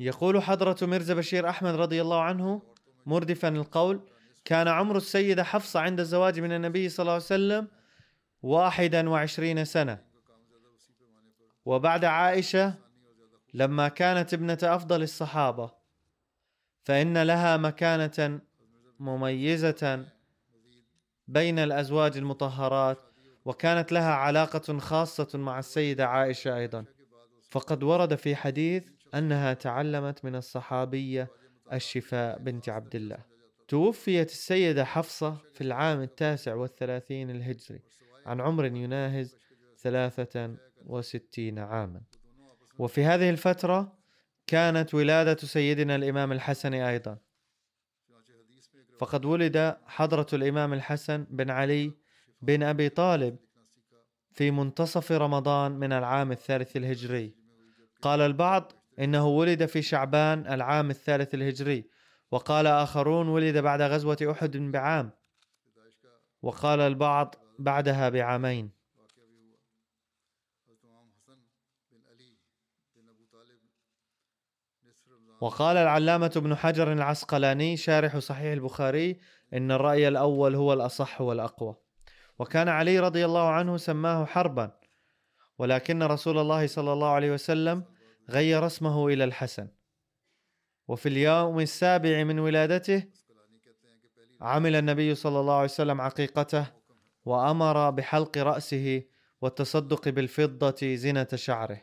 يقول 0.00 0.42
حضرة 0.42 0.86
مرزا 0.86 1.14
بشير 1.14 1.48
أحمد 1.48 1.74
رضي 1.74 2.02
الله 2.02 2.22
عنه 2.22 2.62
مردفا 3.06 3.48
القول 3.48 4.00
كان 4.44 4.68
عمر 4.68 4.96
السيدة 4.96 5.44
حفصة 5.44 5.80
عند 5.80 6.00
الزواج 6.00 6.40
من 6.40 6.52
النبي 6.52 6.88
صلى 6.88 7.02
الله 7.04 7.12
عليه 7.12 7.24
وسلم 7.24 7.68
واحدا 8.42 9.08
وعشرين 9.08 9.64
سنة. 9.64 10.04
وبعد 11.64 12.04
عائشة 12.04 12.74
لما 13.54 13.88
كانت 13.88 14.34
ابنة 14.34 14.58
أفضل 14.62 15.02
الصحابة. 15.02 15.70
فإن 16.84 17.22
لها 17.22 17.56
مكانة 17.56 18.40
مميزة 19.00 20.06
بين 21.28 21.58
الأزواج 21.58 22.16
المطهرات 22.16 23.05
وكانت 23.46 23.92
لها 23.92 24.12
علاقة 24.12 24.78
خاصة 24.78 25.38
مع 25.38 25.58
السيدة 25.58 26.06
عائشة 26.06 26.56
أيضا. 26.56 26.84
فقد 27.50 27.82
ورد 27.82 28.14
في 28.14 28.36
حديث 28.36 28.84
أنها 29.14 29.54
تعلمت 29.54 30.24
من 30.24 30.36
الصحابية 30.36 31.28
الشفاء 31.72 32.38
بنت 32.38 32.68
عبد 32.68 32.94
الله. 32.94 33.18
توفيت 33.68 34.30
السيدة 34.30 34.84
حفصة 34.84 35.36
في 35.54 35.60
العام 35.60 36.00
التاسع 36.00 36.54
والثلاثين 36.54 37.30
الهجري 37.30 37.80
عن 38.26 38.40
عمر 38.40 38.64
يناهز 38.64 39.36
ثلاثة 39.78 40.56
وستين 40.86 41.58
عاما. 41.58 42.00
وفي 42.78 43.04
هذه 43.04 43.30
الفترة 43.30 43.98
كانت 44.46 44.94
ولادة 44.94 45.36
سيدنا 45.36 45.96
الإمام 45.96 46.32
الحسن 46.32 46.74
أيضا. 46.74 47.18
فقد 48.98 49.24
ولد 49.24 49.76
حضرة 49.86 50.26
الإمام 50.32 50.72
الحسن 50.72 51.26
بن 51.30 51.50
علي 51.50 52.05
بن 52.42 52.62
أبي 52.62 52.88
طالب 52.88 53.36
في 54.32 54.50
منتصف 54.50 55.12
رمضان 55.12 55.72
من 55.72 55.92
العام 55.92 56.32
الثالث 56.32 56.76
الهجري. 56.76 57.34
قال 58.02 58.20
البعض 58.20 58.72
إنه 58.98 59.26
ولد 59.26 59.66
في 59.66 59.82
شعبان 59.82 60.46
العام 60.46 60.90
الثالث 60.90 61.34
الهجري 61.34 61.90
وقال 62.30 62.66
آخرون 62.66 63.28
ولد 63.28 63.58
بعد 63.58 63.82
غزوة 63.82 64.18
أحد 64.30 64.56
بعام 64.56 65.10
وقال 66.42 66.80
البعض 66.80 67.34
بعدها 67.58 68.08
بعامين. 68.08 68.70
وقال 75.40 75.76
العلامة 75.76 76.32
ابن 76.36 76.54
حجر 76.54 76.92
العسقلاني 76.92 77.76
شارح 77.76 78.18
صحيح 78.18 78.52
البخاري 78.52 79.20
إن 79.52 79.70
الرأي 79.70 80.08
الأول 80.08 80.54
هو 80.54 80.72
الأصح 80.72 81.20
والأقوى. 81.20 81.85
وكان 82.38 82.68
علي 82.68 82.98
رضي 82.98 83.24
الله 83.24 83.48
عنه 83.48 83.76
سماه 83.76 84.24
حربا 84.24 84.78
ولكن 85.58 86.02
رسول 86.02 86.38
الله 86.38 86.66
صلى 86.66 86.92
الله 86.92 87.08
عليه 87.08 87.32
وسلم 87.32 87.84
غير 88.30 88.66
اسمه 88.66 89.08
إلى 89.08 89.24
الحسن. 89.24 89.68
وفي 90.88 91.08
اليوم 91.08 91.60
السابع 91.60 92.24
من 92.24 92.38
ولادته 92.38 93.04
عمل 94.40 94.76
النبي 94.76 95.14
صلى 95.14 95.40
الله 95.40 95.54
عليه 95.54 95.64
وسلم 95.64 96.00
عقيقته 96.00 96.66
وأمر 97.24 97.90
بحلق 97.90 98.38
رأسه 98.38 99.02
والتصدق 99.40 100.08
بالفضة 100.08 100.94
زنة 100.94 101.28
شعره. 101.34 101.82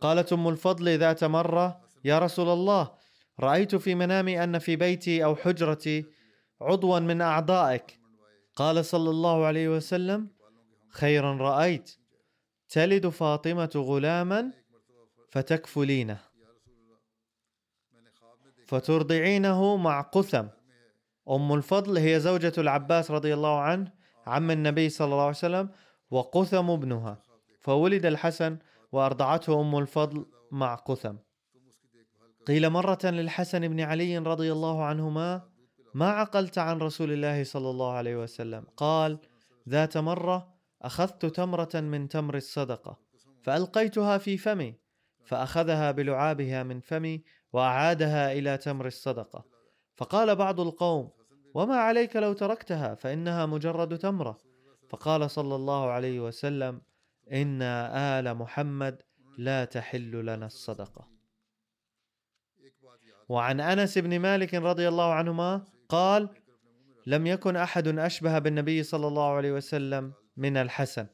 قالت 0.00 0.32
أم 0.32 0.48
الفضل 0.48 0.98
ذات 0.98 1.24
مرة 1.24 1.80
يا 2.04 2.18
رسول 2.18 2.48
الله 2.48 2.94
رأيت 3.40 3.74
في 3.74 3.94
منامي 3.94 4.44
أن 4.44 4.58
في 4.58 4.76
بيتي 4.76 5.24
أو 5.24 5.36
حجرتي 5.36 6.04
عضوا 6.60 6.98
من 6.98 7.20
أعضائك 7.20 7.98
قال 8.56 8.84
صلى 8.84 9.10
الله 9.10 9.44
عليه 9.44 9.68
وسلم 9.68 10.28
خيرا 10.88 11.32
رأيت 11.34 11.96
تلد 12.68 13.08
فاطمة 13.08 13.70
غلاما 13.76 14.52
فتكفلينه 15.30 16.18
فترضعينه 18.66 19.76
مع 19.76 20.00
قثم. 20.00 20.46
أم 21.30 21.54
الفضل 21.54 21.98
هي 21.98 22.20
زوجة 22.20 22.52
العباس 22.58 23.10
رضي 23.10 23.34
الله 23.34 23.60
عنه 23.60 23.92
عم 24.26 24.50
النبي 24.50 24.88
صلى 24.88 25.04
الله 25.04 25.20
عليه 25.20 25.30
وسلم 25.30 25.68
وقثم 26.10 26.70
ابنها 26.70 27.22
فولد 27.60 28.06
الحسن 28.06 28.58
وأرضعته 28.92 29.60
أم 29.60 29.78
الفضل 29.78 30.26
مع 30.50 30.74
قثم. 30.74 31.16
قيل 32.46 32.70
مرة 32.70 32.98
للحسن 33.04 33.68
بن 33.68 33.80
علي 33.80 34.18
رضي 34.18 34.52
الله 34.52 34.84
عنهما 34.84 35.55
ما 35.96 36.10
عقلت 36.10 36.58
عن 36.58 36.78
رسول 36.78 37.12
الله 37.12 37.44
صلى 37.44 37.70
الله 37.70 37.92
عليه 37.92 38.16
وسلم؟ 38.16 38.64
قال 38.76 39.18
ذات 39.68 39.96
مرة 39.96 40.54
أخذت 40.82 41.26
تمرة 41.26 41.70
من 41.74 42.08
تمر 42.08 42.36
الصدقة 42.36 42.98
فألقيتها 43.42 44.18
في 44.18 44.38
فمي 44.38 44.74
فأخذها 45.24 45.90
بلعابها 45.90 46.62
من 46.62 46.80
فمي 46.80 47.24
وأعادها 47.52 48.32
إلى 48.32 48.58
تمر 48.58 48.86
الصدقة. 48.86 49.44
فقال 49.94 50.36
بعض 50.36 50.60
القوم 50.60 51.10
وما 51.54 51.76
عليك 51.76 52.16
لو 52.16 52.32
تركتها 52.32 52.94
فإنها 52.94 53.46
مجرد 53.46 53.98
تمرة. 53.98 54.38
فقال 54.88 55.30
صلى 55.30 55.54
الله 55.54 55.90
عليه 55.90 56.20
وسلم 56.20 56.80
إن 57.32 57.62
آل 57.62 58.34
محمد 58.34 59.02
لا 59.38 59.64
تحل 59.64 60.26
لنا 60.26 60.46
الصدقة. 60.46 61.08
وعن 63.28 63.60
أنس 63.60 63.98
بن 63.98 64.18
مالك 64.18 64.54
رضي 64.54 64.88
الله 64.88 65.12
عنهما 65.12 65.75
قال 65.88 66.28
لم 67.06 67.26
يكن 67.26 67.56
أحد 67.56 67.88
أشبه 67.88 68.38
بالنبي 68.38 68.82
صلى 68.82 69.06
الله 69.06 69.32
عليه 69.32 69.52
وسلم 69.52 70.12
من 70.36 70.56
الحسن. 70.56 71.06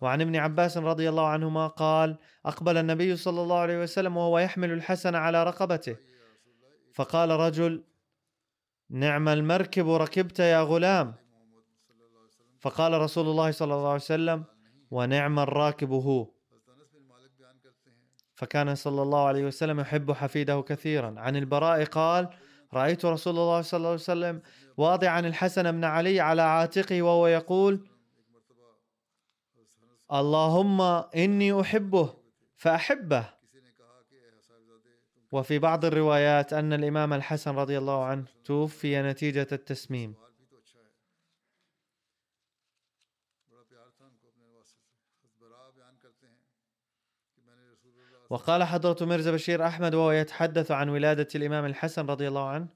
وعن 0.00 0.20
ابن 0.20 0.36
عباس 0.36 0.76
رضي 0.76 1.08
الله 1.08 1.26
عنهما 1.26 1.66
قال 1.66 2.18
أقبل 2.46 2.76
النبي 2.76 3.16
صلى 3.16 3.42
الله 3.42 3.58
عليه 3.58 3.82
وسلم 3.82 4.16
وهو 4.16 4.38
يحمل 4.38 4.72
الحسن 4.72 5.14
على 5.14 5.44
رقبته. 5.44 5.96
فقال 6.94 7.30
رجل 7.30 7.84
نعم 8.90 9.28
المركب 9.28 9.90
ركبت 9.90 10.38
يا 10.38 10.62
غلام. 10.62 11.14
فقال 12.60 12.92
رسول 12.92 13.26
الله 13.26 13.50
صلى 13.50 13.74
الله 13.74 13.88
عليه 13.88 13.94
وسلم 13.94 14.44
ونعم 14.90 15.38
الراكب 15.38 15.90
هو. 15.90 16.30
فكان 18.34 18.74
صلى 18.74 19.02
الله 19.02 19.26
عليه 19.26 19.44
وسلم 19.44 19.80
يحب 19.80 20.12
حفيده 20.12 20.60
كثيرا. 20.62 21.14
عن 21.18 21.36
البراء 21.36 21.84
قال 21.84 22.28
رأيت 22.74 23.04
رسول 23.04 23.38
الله 23.38 23.62
صلى 23.62 23.78
الله 23.78 23.88
عليه 23.88 24.00
وسلم 24.00 24.42
واضعا 24.76 25.20
الحسن 25.20 25.72
بن 25.72 25.84
علي 25.84 26.20
على 26.20 26.42
عاتقه 26.42 27.02
وهو 27.02 27.26
يقول 27.26 27.86
اللهم 30.12 30.80
إني 31.16 31.60
أحبه 31.60 32.14
فأحبه. 32.56 33.24
وفي 35.32 35.58
بعض 35.58 35.84
الروايات 35.84 36.52
أن 36.52 36.72
الإمام 36.72 37.12
الحسن 37.12 37.50
رضي 37.54 37.78
الله 37.78 38.04
عنه 38.04 38.24
توفي 38.44 39.02
نتيجة 39.02 39.46
التسميم. 39.52 40.14
وقال 48.30 48.64
حضرة 48.64 49.06
مرزا 49.06 49.30
بشير 49.32 49.66
أحمد 49.66 49.94
وهو 49.94 50.12
يتحدث 50.12 50.70
عن 50.70 50.88
ولادة 50.88 51.28
الإمام 51.34 51.64
الحسن 51.64 52.06
رضي 52.06 52.28
الله 52.28 52.48
عنه 52.48 52.68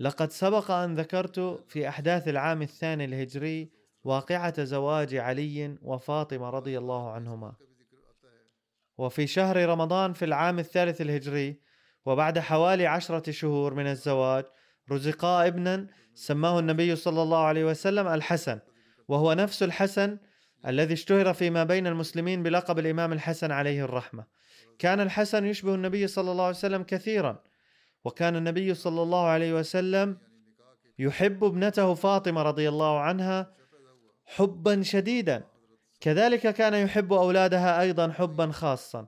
لقد 0.00 0.30
سبق 0.30 0.70
أن 0.70 0.94
ذكرت 0.94 1.64
في 1.68 1.88
أحداث 1.88 2.28
العام 2.28 2.62
الثاني 2.62 3.04
الهجري 3.04 3.72
واقعة 4.04 4.64
زواج 4.64 5.14
علي 5.14 5.78
وفاطمة 5.82 6.50
رضي 6.50 6.78
الله 6.78 7.10
عنهما. 7.10 7.54
وفي 8.98 9.26
شهر 9.26 9.68
رمضان 9.68 10.12
في 10.12 10.24
العام 10.24 10.58
الثالث 10.58 11.00
الهجري 11.00 11.60
وبعد 12.06 12.38
حوالي 12.38 12.86
عشرة 12.86 13.30
شهور 13.30 13.74
من 13.74 13.86
الزواج 13.86 14.44
رزقا 14.90 15.46
ابنا 15.46 15.86
سماه 16.14 16.58
النبي 16.58 16.96
صلى 16.96 17.22
الله 17.22 17.44
عليه 17.44 17.64
وسلم 17.64 18.08
الحسن 18.08 18.58
وهو 19.08 19.32
نفس 19.32 19.62
الحسن 19.62 20.18
الذي 20.66 20.94
اشتهر 20.94 21.32
فيما 21.32 21.64
بين 21.64 21.86
المسلمين 21.86 22.42
بلقب 22.42 22.78
الإمام 22.78 23.12
الحسن 23.12 23.50
عليه 23.52 23.84
الرحمة. 23.84 24.24
كان 24.78 25.00
الحسن 25.00 25.46
يشبه 25.46 25.74
النبي 25.74 26.06
صلى 26.06 26.32
الله 26.32 26.44
عليه 26.44 26.56
وسلم 26.56 26.82
كثيرا 26.82 27.42
وكان 28.04 28.36
النبي 28.36 28.74
صلى 28.74 29.02
الله 29.02 29.26
عليه 29.26 29.54
وسلم 29.54 30.18
يحب 30.98 31.44
ابنته 31.44 31.94
فاطمة 31.94 32.42
رضي 32.42 32.68
الله 32.68 33.00
عنها 33.00 33.54
حبا 34.26 34.82
شديدا. 34.82 35.44
كذلك 36.00 36.54
كان 36.54 36.74
يحب 36.74 37.12
أولادها 37.12 37.80
أيضا 37.80 38.12
حبا 38.12 38.52
خاصا. 38.52 39.06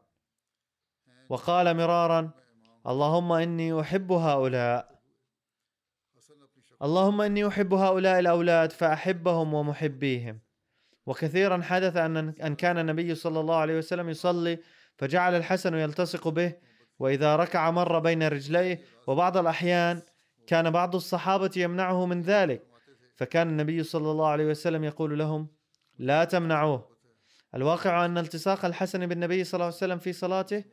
وقال 1.29 1.77
مرارا 1.77 2.31
اللهم 2.87 3.33
إني 3.33 3.81
أحب 3.81 4.13
هؤلاء 4.13 4.95
اللهم 6.83 7.21
إني 7.21 7.49
أحب 7.49 7.75
هؤلاء 7.75 8.19
الأولاد 8.19 8.73
فأحبهم 8.73 9.55
ومحبيهم. 9.55 10.44
وكثيرا 11.07 11.63
حدث 11.63 11.97
أن 11.97 12.17
أن 12.17 12.55
كان 12.55 12.79
النبي 12.79 13.15
صلى 13.15 13.41
الله 13.41 13.57
عليه 13.57 13.79
وسلم 13.79 14.09
يصلي 14.09 14.59
فجعل 14.97 15.35
الحسن 15.35 15.75
يلتصق 15.75 16.29
به 16.29 16.55
وإذا 16.99 17.37
ركع 17.37 17.71
مر 17.71 17.99
بين 17.99 18.23
رجليه 18.23 18.81
وبعض 19.07 19.37
الأحيان 19.37 20.03
كان 20.47 20.71
بعض 20.71 20.95
الصحابة 20.95 21.51
يمنعه 21.57 22.07
من 22.07 22.23
ذلك. 22.23 22.63
فكان 23.17 23.49
النبي 23.49 23.83
صلى 23.83 24.11
الله 24.11 24.29
عليه 24.29 24.47
وسلم 24.47 24.85
يقول 24.85 25.19
لهم 25.19 25.49
لا 25.99 26.25
تمنعوه. 26.25 26.89
الواقع 27.55 28.05
أن 28.05 28.19
التصاق 28.19 28.65
الحسن 28.65 29.07
بالنبي 29.07 29.45
صلى 29.45 29.59
الله 29.59 29.67
عليه 29.67 29.77
وسلم 29.77 29.99
في 29.99 30.13
صلاته 30.13 30.65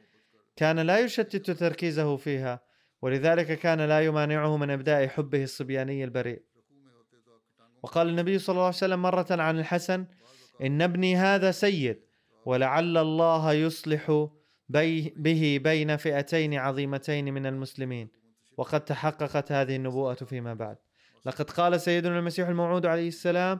كان 0.56 0.80
لا 0.80 1.00
يشتت 1.00 1.52
تركيزه 1.52 2.18
فيها 2.18 2.62
ولذلك 3.02 3.60
كان 3.60 3.82
لا 3.82 4.02
يمانعه 4.02 4.58
من 4.58 4.70
إبداء 4.70 5.08
حبه 5.08 5.44
الصبياني 5.44 6.04
البريء. 6.04 6.42
وقال 7.84 8.10
النبي 8.10 8.40
صلى 8.40 8.54
الله 8.54 8.66
عليه 8.66 8.76
وسلم 8.76 9.02
مرة 9.02 9.28
عن 9.32 9.60
الحسن 9.60 10.06
إن 10.62 10.82
ابني 10.82 11.16
هذا 11.16 11.52
سيد 11.52 12.02
ولعل 12.46 12.98
الله 12.98 13.54
يصلح 13.54 14.28
به 14.70 15.60
بين 15.64 15.98
فئتين 15.98 16.54
عظيمتين 16.54 17.34
من 17.34 17.46
المسلمين. 17.46 18.10
وقد 18.58 18.86
تحققت 18.86 19.52
هذه 19.52 19.76
النبوءة 19.76 20.14
فيما 20.14 20.54
بعد. 20.54 20.78
لقد 21.26 21.50
قال 21.50 21.82
سيدنا 21.82 22.20
المسيح 22.20 22.48
الموعود 22.48 22.86
عليه 22.86 23.08
السلام 23.08 23.60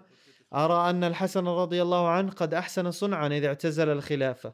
أرى 0.54 0.90
أن 0.90 1.04
الحسن 1.04 1.48
رضي 1.48 1.82
الله 1.82 2.10
عنه 2.10 2.32
قد 2.32 2.54
أحسن 2.54 2.92
صنعا 2.92 3.28
إذ 3.28 3.46
اعتزل 3.46 3.90
الخلافة. 3.90 4.54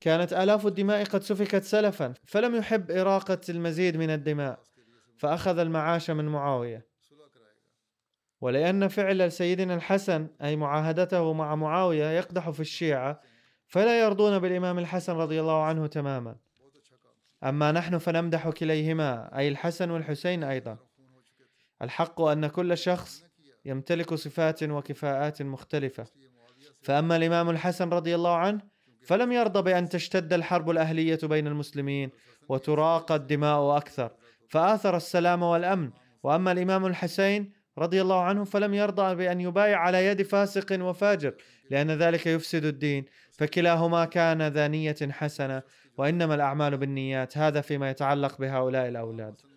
كانت 0.00 0.32
آلاف 0.32 0.66
الدماء 0.66 1.04
قد 1.04 1.22
سفكت 1.22 1.62
سلفا 1.62 2.14
فلم 2.24 2.54
يحب 2.54 2.90
إراقة 2.90 3.40
المزيد 3.48 3.96
من 3.96 4.10
الدماء 4.10 4.60
فأخذ 5.16 5.58
المعاش 5.58 6.10
من 6.10 6.24
معاوية. 6.24 6.89
ولأن 8.40 8.88
فعل 8.88 9.32
سيدنا 9.32 9.74
الحسن 9.74 10.28
أي 10.42 10.56
معاهدته 10.56 11.32
مع 11.32 11.54
معاوية 11.54 12.10
يقدح 12.10 12.50
في 12.50 12.60
الشيعة 12.60 13.20
فلا 13.66 14.00
يرضون 14.00 14.38
بالإمام 14.38 14.78
الحسن 14.78 15.12
رضي 15.12 15.40
الله 15.40 15.62
عنه 15.62 15.86
تماما. 15.86 16.36
أما 17.44 17.72
نحن 17.72 17.98
فنمدح 17.98 18.48
كليهما 18.50 19.38
أي 19.38 19.48
الحسن 19.48 19.90
والحسين 19.90 20.44
أيضا. 20.44 20.78
الحق 21.82 22.20
أن 22.20 22.46
كل 22.46 22.78
شخص 22.78 23.24
يمتلك 23.64 24.14
صفات 24.14 24.62
وكفاءات 24.62 25.42
مختلفة. 25.42 26.06
فأما 26.82 27.16
الإمام 27.16 27.50
الحسن 27.50 27.88
رضي 27.88 28.14
الله 28.14 28.36
عنه 28.36 28.60
فلم 29.02 29.32
يرضى 29.32 29.62
بأن 29.62 29.88
تشتد 29.88 30.32
الحرب 30.32 30.70
الأهلية 30.70 31.18
بين 31.22 31.46
المسلمين 31.46 32.10
وتراق 32.48 33.12
الدماء 33.12 33.76
أكثر 33.76 34.10
فآثر 34.48 34.96
السلام 34.96 35.42
والأمن. 35.42 35.90
وأما 36.22 36.52
الإمام 36.52 36.86
الحسين 36.86 37.59
رضي 37.78 38.02
الله 38.02 38.22
عنه 38.22 38.44
فلم 38.44 38.74
يرضى 38.74 39.14
بأن 39.14 39.40
يبايع 39.40 39.78
على 39.78 40.06
يد 40.06 40.22
فاسق 40.22 40.78
وفاجر 40.80 41.34
لأن 41.70 41.90
ذلك 41.90 42.26
يفسد 42.26 42.64
الدين 42.64 43.04
فكلاهما 43.32 44.04
كان 44.04 44.42
ذا 44.42 44.68
نية 44.68 44.96
حسنة 45.10 45.62
وإنما 45.98 46.34
الأعمال 46.34 46.76
بالنيات 46.76 47.38
هذا 47.38 47.60
فيما 47.60 47.90
يتعلق 47.90 48.38
بهؤلاء 48.38 48.88
الأولاد. 48.88 49.49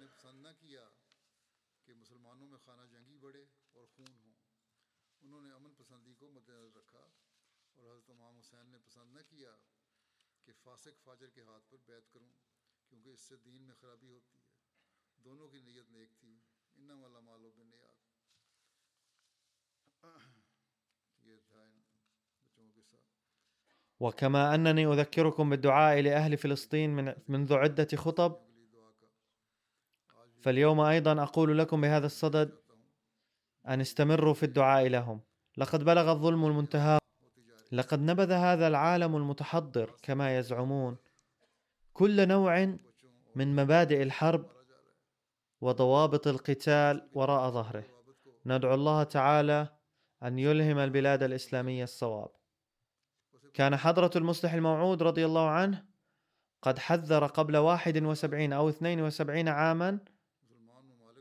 وكما 24.03 24.55
أنني 24.55 24.85
أذكركم 24.85 25.49
بالدعاء 25.49 26.01
لأهل 26.01 26.37
فلسطين 26.37 26.95
من 26.95 27.13
منذ 27.27 27.53
عدة 27.53 27.87
خطب 27.95 28.35
فاليوم 30.41 30.79
أيضا 30.79 31.23
أقول 31.23 31.57
لكم 31.57 31.81
بهذا 31.81 32.05
الصدد 32.05 32.51
أن 33.67 33.81
استمروا 33.81 34.33
في 34.33 34.43
الدعاء 34.43 34.87
لهم. 34.87 35.21
لقد 35.57 35.83
بلغ 35.83 36.11
الظلم 36.11 36.45
المنتهى 36.45 36.99
لقد 37.71 37.99
نبذ 37.99 38.31
هذا 38.31 38.67
العالم 38.67 39.15
المتحضر 39.15 39.95
كما 40.01 40.37
يزعمون. 40.37 40.97
كل 41.93 42.27
نوع 42.27 42.77
من 43.35 43.55
مبادئ 43.55 44.03
الحرب 44.03 44.45
وضوابط 45.61 46.27
القتال 46.27 47.09
وراء 47.13 47.51
ظهره. 47.51 47.85
ندعو 48.45 48.73
الله 48.73 49.03
تعالى 49.03 49.67
أن 50.23 50.39
يلهم 50.39 50.77
البلاد 50.77 51.23
الإسلامية 51.23 51.83
الصواب. 51.83 52.42
كان 53.53 53.77
حضرة 53.77 54.11
المصلح 54.15 54.53
الموعود 54.53 55.03
رضي 55.03 55.25
الله 55.25 55.49
عنه 55.49 55.85
قد 56.61 56.79
حذر 56.79 57.25
قبل 57.25 57.57
واحد 57.57 58.03
وسبعين 58.03 58.53
أو 58.53 58.69
اثنين 58.69 59.01
وسبعين 59.01 59.47
عاما 59.47 59.99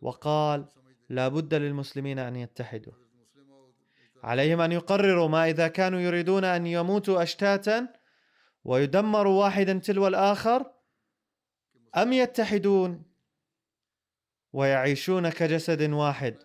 وقال 0.03 0.69
لا 1.09 1.29
بد 1.29 1.55
للمسلمين 1.55 2.19
أن 2.19 2.37
يتحدوا. 2.37 2.93
عليهم 4.23 4.61
أن 4.61 4.73
يقرروا 4.73 5.29
ما 5.29 5.51
إذا 5.51 5.69
كانوا 5.69 6.01
يريدون 6.01 6.45
أن 6.45 6.67
يموتوا 6.67 7.23
أشتاتا 7.23 7.89
ويدمروا 8.65 9.45
واحدا 9.45 9.79
تلو 9.79 10.07
الآخر 10.07 10.73
أم 11.97 12.13
يتحدون 12.13 13.03
ويعيشون 14.53 15.31
كجسد 15.31 15.91
واحد؟ 15.91 16.39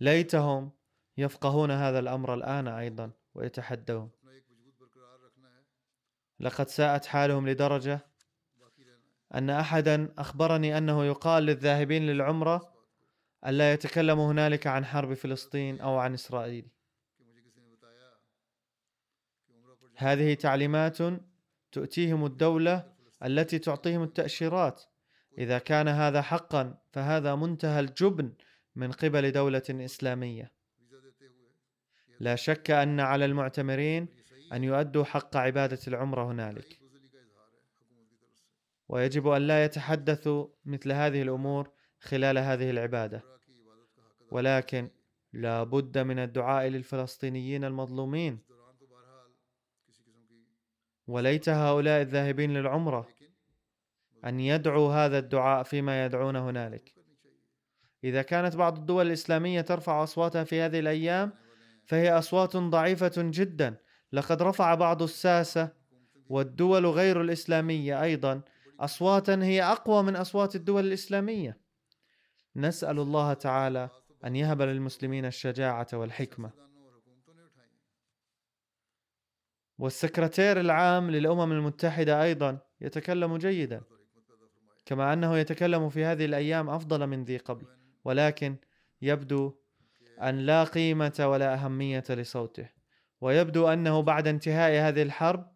ليتهم 0.00 0.75
يفقهون 1.16 1.70
هذا 1.70 1.98
الأمر 1.98 2.34
الآن 2.34 2.68
أيضا 2.68 3.10
ويتحدون. 3.34 4.10
لقد 6.40 6.68
ساءت 6.68 7.06
حالهم 7.06 7.48
لدرجة 7.48 8.06
أن 9.34 9.50
احدا 9.50 10.12
أخبرني 10.18 10.78
أنه 10.78 11.04
يقال 11.04 11.42
للذاهبين 11.42 12.06
للعمرة 12.06 12.74
الا 13.46 13.72
يتكلموا 13.72 14.32
هنالك 14.32 14.66
عن 14.66 14.84
حرب 14.84 15.14
فلسطين 15.14 15.80
أو 15.80 15.98
عن 15.98 16.14
إسرائيل. 16.14 16.68
هذه 19.96 20.34
تعليمات 20.34 20.98
تؤتيهم 21.72 22.26
الدولة 22.26 22.92
التي 23.24 23.58
تعطيهم 23.58 24.02
التأشيرات. 24.02 24.82
إذا 25.38 25.58
كان 25.58 25.88
هذا 25.88 26.22
حقا 26.22 26.78
فهذا 26.92 27.34
منتهى 27.34 27.80
الجبن 27.80 28.32
من 28.74 28.92
قبل 28.92 29.32
دولة 29.32 29.62
إسلامية. 29.70 30.55
لا 32.20 32.36
شك 32.36 32.70
أن 32.70 33.00
على 33.00 33.24
المعتمرين 33.24 34.08
أن 34.52 34.64
يؤدوا 34.64 35.04
حق 35.04 35.36
عبادة 35.36 35.78
العمرة 35.88 36.30
هنالك. 36.32 36.80
ويجب 38.88 39.28
أن 39.28 39.42
لا 39.42 39.64
يتحدثوا 39.64 40.46
مثل 40.64 40.92
هذه 40.92 41.22
الأمور 41.22 41.70
خلال 42.00 42.38
هذه 42.38 42.70
العبادة. 42.70 43.22
ولكن 44.30 44.90
لا 45.32 45.62
بد 45.62 45.98
من 45.98 46.18
الدعاء 46.18 46.66
للفلسطينيين 46.66 47.64
المظلومين. 47.64 48.38
وليت 51.06 51.48
هؤلاء 51.48 52.02
الذاهبين 52.02 52.54
للعمرة 52.54 53.08
أن 54.24 54.40
يدعوا 54.40 54.92
هذا 54.92 55.18
الدعاء 55.18 55.62
فيما 55.62 56.04
يدعون 56.04 56.36
هنالك. 56.36 56.94
إذا 58.04 58.22
كانت 58.22 58.56
بعض 58.56 58.78
الدول 58.78 59.06
الإسلامية 59.06 59.60
ترفع 59.60 60.02
أصواتها 60.02 60.44
في 60.44 60.60
هذه 60.60 60.78
الأيام 60.78 61.32
فهي 61.86 62.18
أصوات 62.18 62.56
ضعيفة 62.56 63.12
جدا. 63.16 63.76
لقد 64.12 64.42
رفع 64.42 64.74
بعض 64.74 65.02
الساسه 65.02 65.68
والدول 66.28 66.86
غير 66.86 67.20
الإسلامية 67.20 68.02
أيضا. 68.02 68.40
اصواتا 68.80 69.42
هي 69.42 69.62
أقوى 69.62 70.02
من 70.02 70.16
أصوات 70.16 70.56
الدول 70.56 70.86
الإسلامية. 70.86 71.58
نسأل 72.56 72.98
الله 72.98 73.32
تعالى 73.32 73.90
أن 74.24 74.36
يهب 74.36 74.62
للمسلمين 74.62 75.24
الشجاعة 75.24 75.86
والحكمة. 75.92 76.50
والسكرتير 79.78 80.60
العام 80.60 81.10
للأمم 81.10 81.52
المتحدة 81.52 82.22
أيضا 82.22 82.58
يتكلم 82.80 83.36
جيدا. 83.36 83.82
كما 84.86 85.12
أنه 85.12 85.38
يتكلم 85.38 85.88
في 85.88 86.04
هذه 86.04 86.24
الأيام 86.24 86.70
أفضل 86.70 87.06
من 87.06 87.24
ذي 87.24 87.36
قبل. 87.36 87.66
ولكن 88.04 88.56
يبدو 89.02 89.54
أن 90.22 90.38
لا 90.38 90.64
قيمة 90.64 91.14
ولا 91.20 91.54
أهمية 91.54 92.04
لصوته 92.10 92.68
ويبدو 93.20 93.68
أنه 93.68 94.02
بعد 94.02 94.28
انتهاء 94.28 94.88
هذه 94.88 95.02
الحرب 95.02 95.52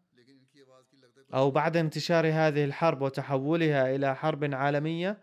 أو 1.34 1.50
بعد 1.50 1.76
انتشار 1.76 2.26
هذه 2.26 2.64
الحرب 2.64 3.02
وتحولها 3.02 3.94
إلى 3.94 4.16
حرب 4.16 4.54
عالمية 4.54 5.18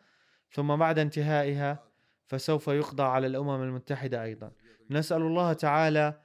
ثم 0.52 0.76
بعد 0.76 1.00
انتهائها 1.00 1.84
فسوف 2.26 2.68
يقضى 2.68 3.04
على 3.04 3.28
الأمم 3.28 3.64
المتحدة 3.64 4.24
أيضا. 4.24 4.52
نسأل 4.90 5.22
الله 5.22 5.54
تعالى 5.54 6.22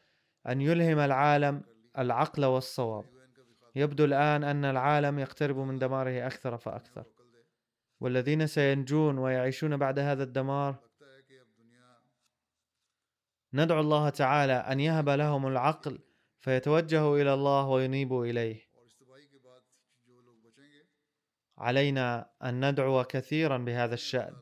أن 0.48 0.60
يلهم 0.60 0.98
العالم 0.98 1.62
العقل 1.98 2.44
والصواب. 2.44 3.04
يبدو 3.74 4.04
الآن 4.04 4.44
أن 4.44 4.64
العالم 4.64 5.18
يقترب 5.18 5.56
من 5.56 5.78
دماره 5.78 6.26
أكثر 6.26 6.56
فأكثر. 6.56 7.04
والذين 8.00 8.46
سينجون 8.46 9.18
ويعيشون 9.18 9.76
بعد 9.76 9.98
هذا 9.98 10.22
الدمار 10.22 10.76
ندعو 13.54 13.80
الله 13.80 14.08
تعالى 14.08 14.52
أن 14.52 14.80
يهب 14.80 15.08
لهم 15.08 15.46
العقل 15.46 15.98
فيتوجهوا 16.38 17.18
إلى 17.18 17.34
الله 17.34 17.68
وينيبوا 17.68 18.26
إليه. 18.26 18.72
علينا 21.58 22.30
أن 22.42 22.70
ندعو 22.70 23.04
كثيرا 23.04 23.58
بهذا 23.58 23.94
الشأن. 23.94 24.41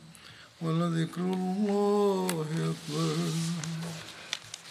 ولذكر 0.61 1.21
الله 1.21 2.45
أكبر. 2.53 3.15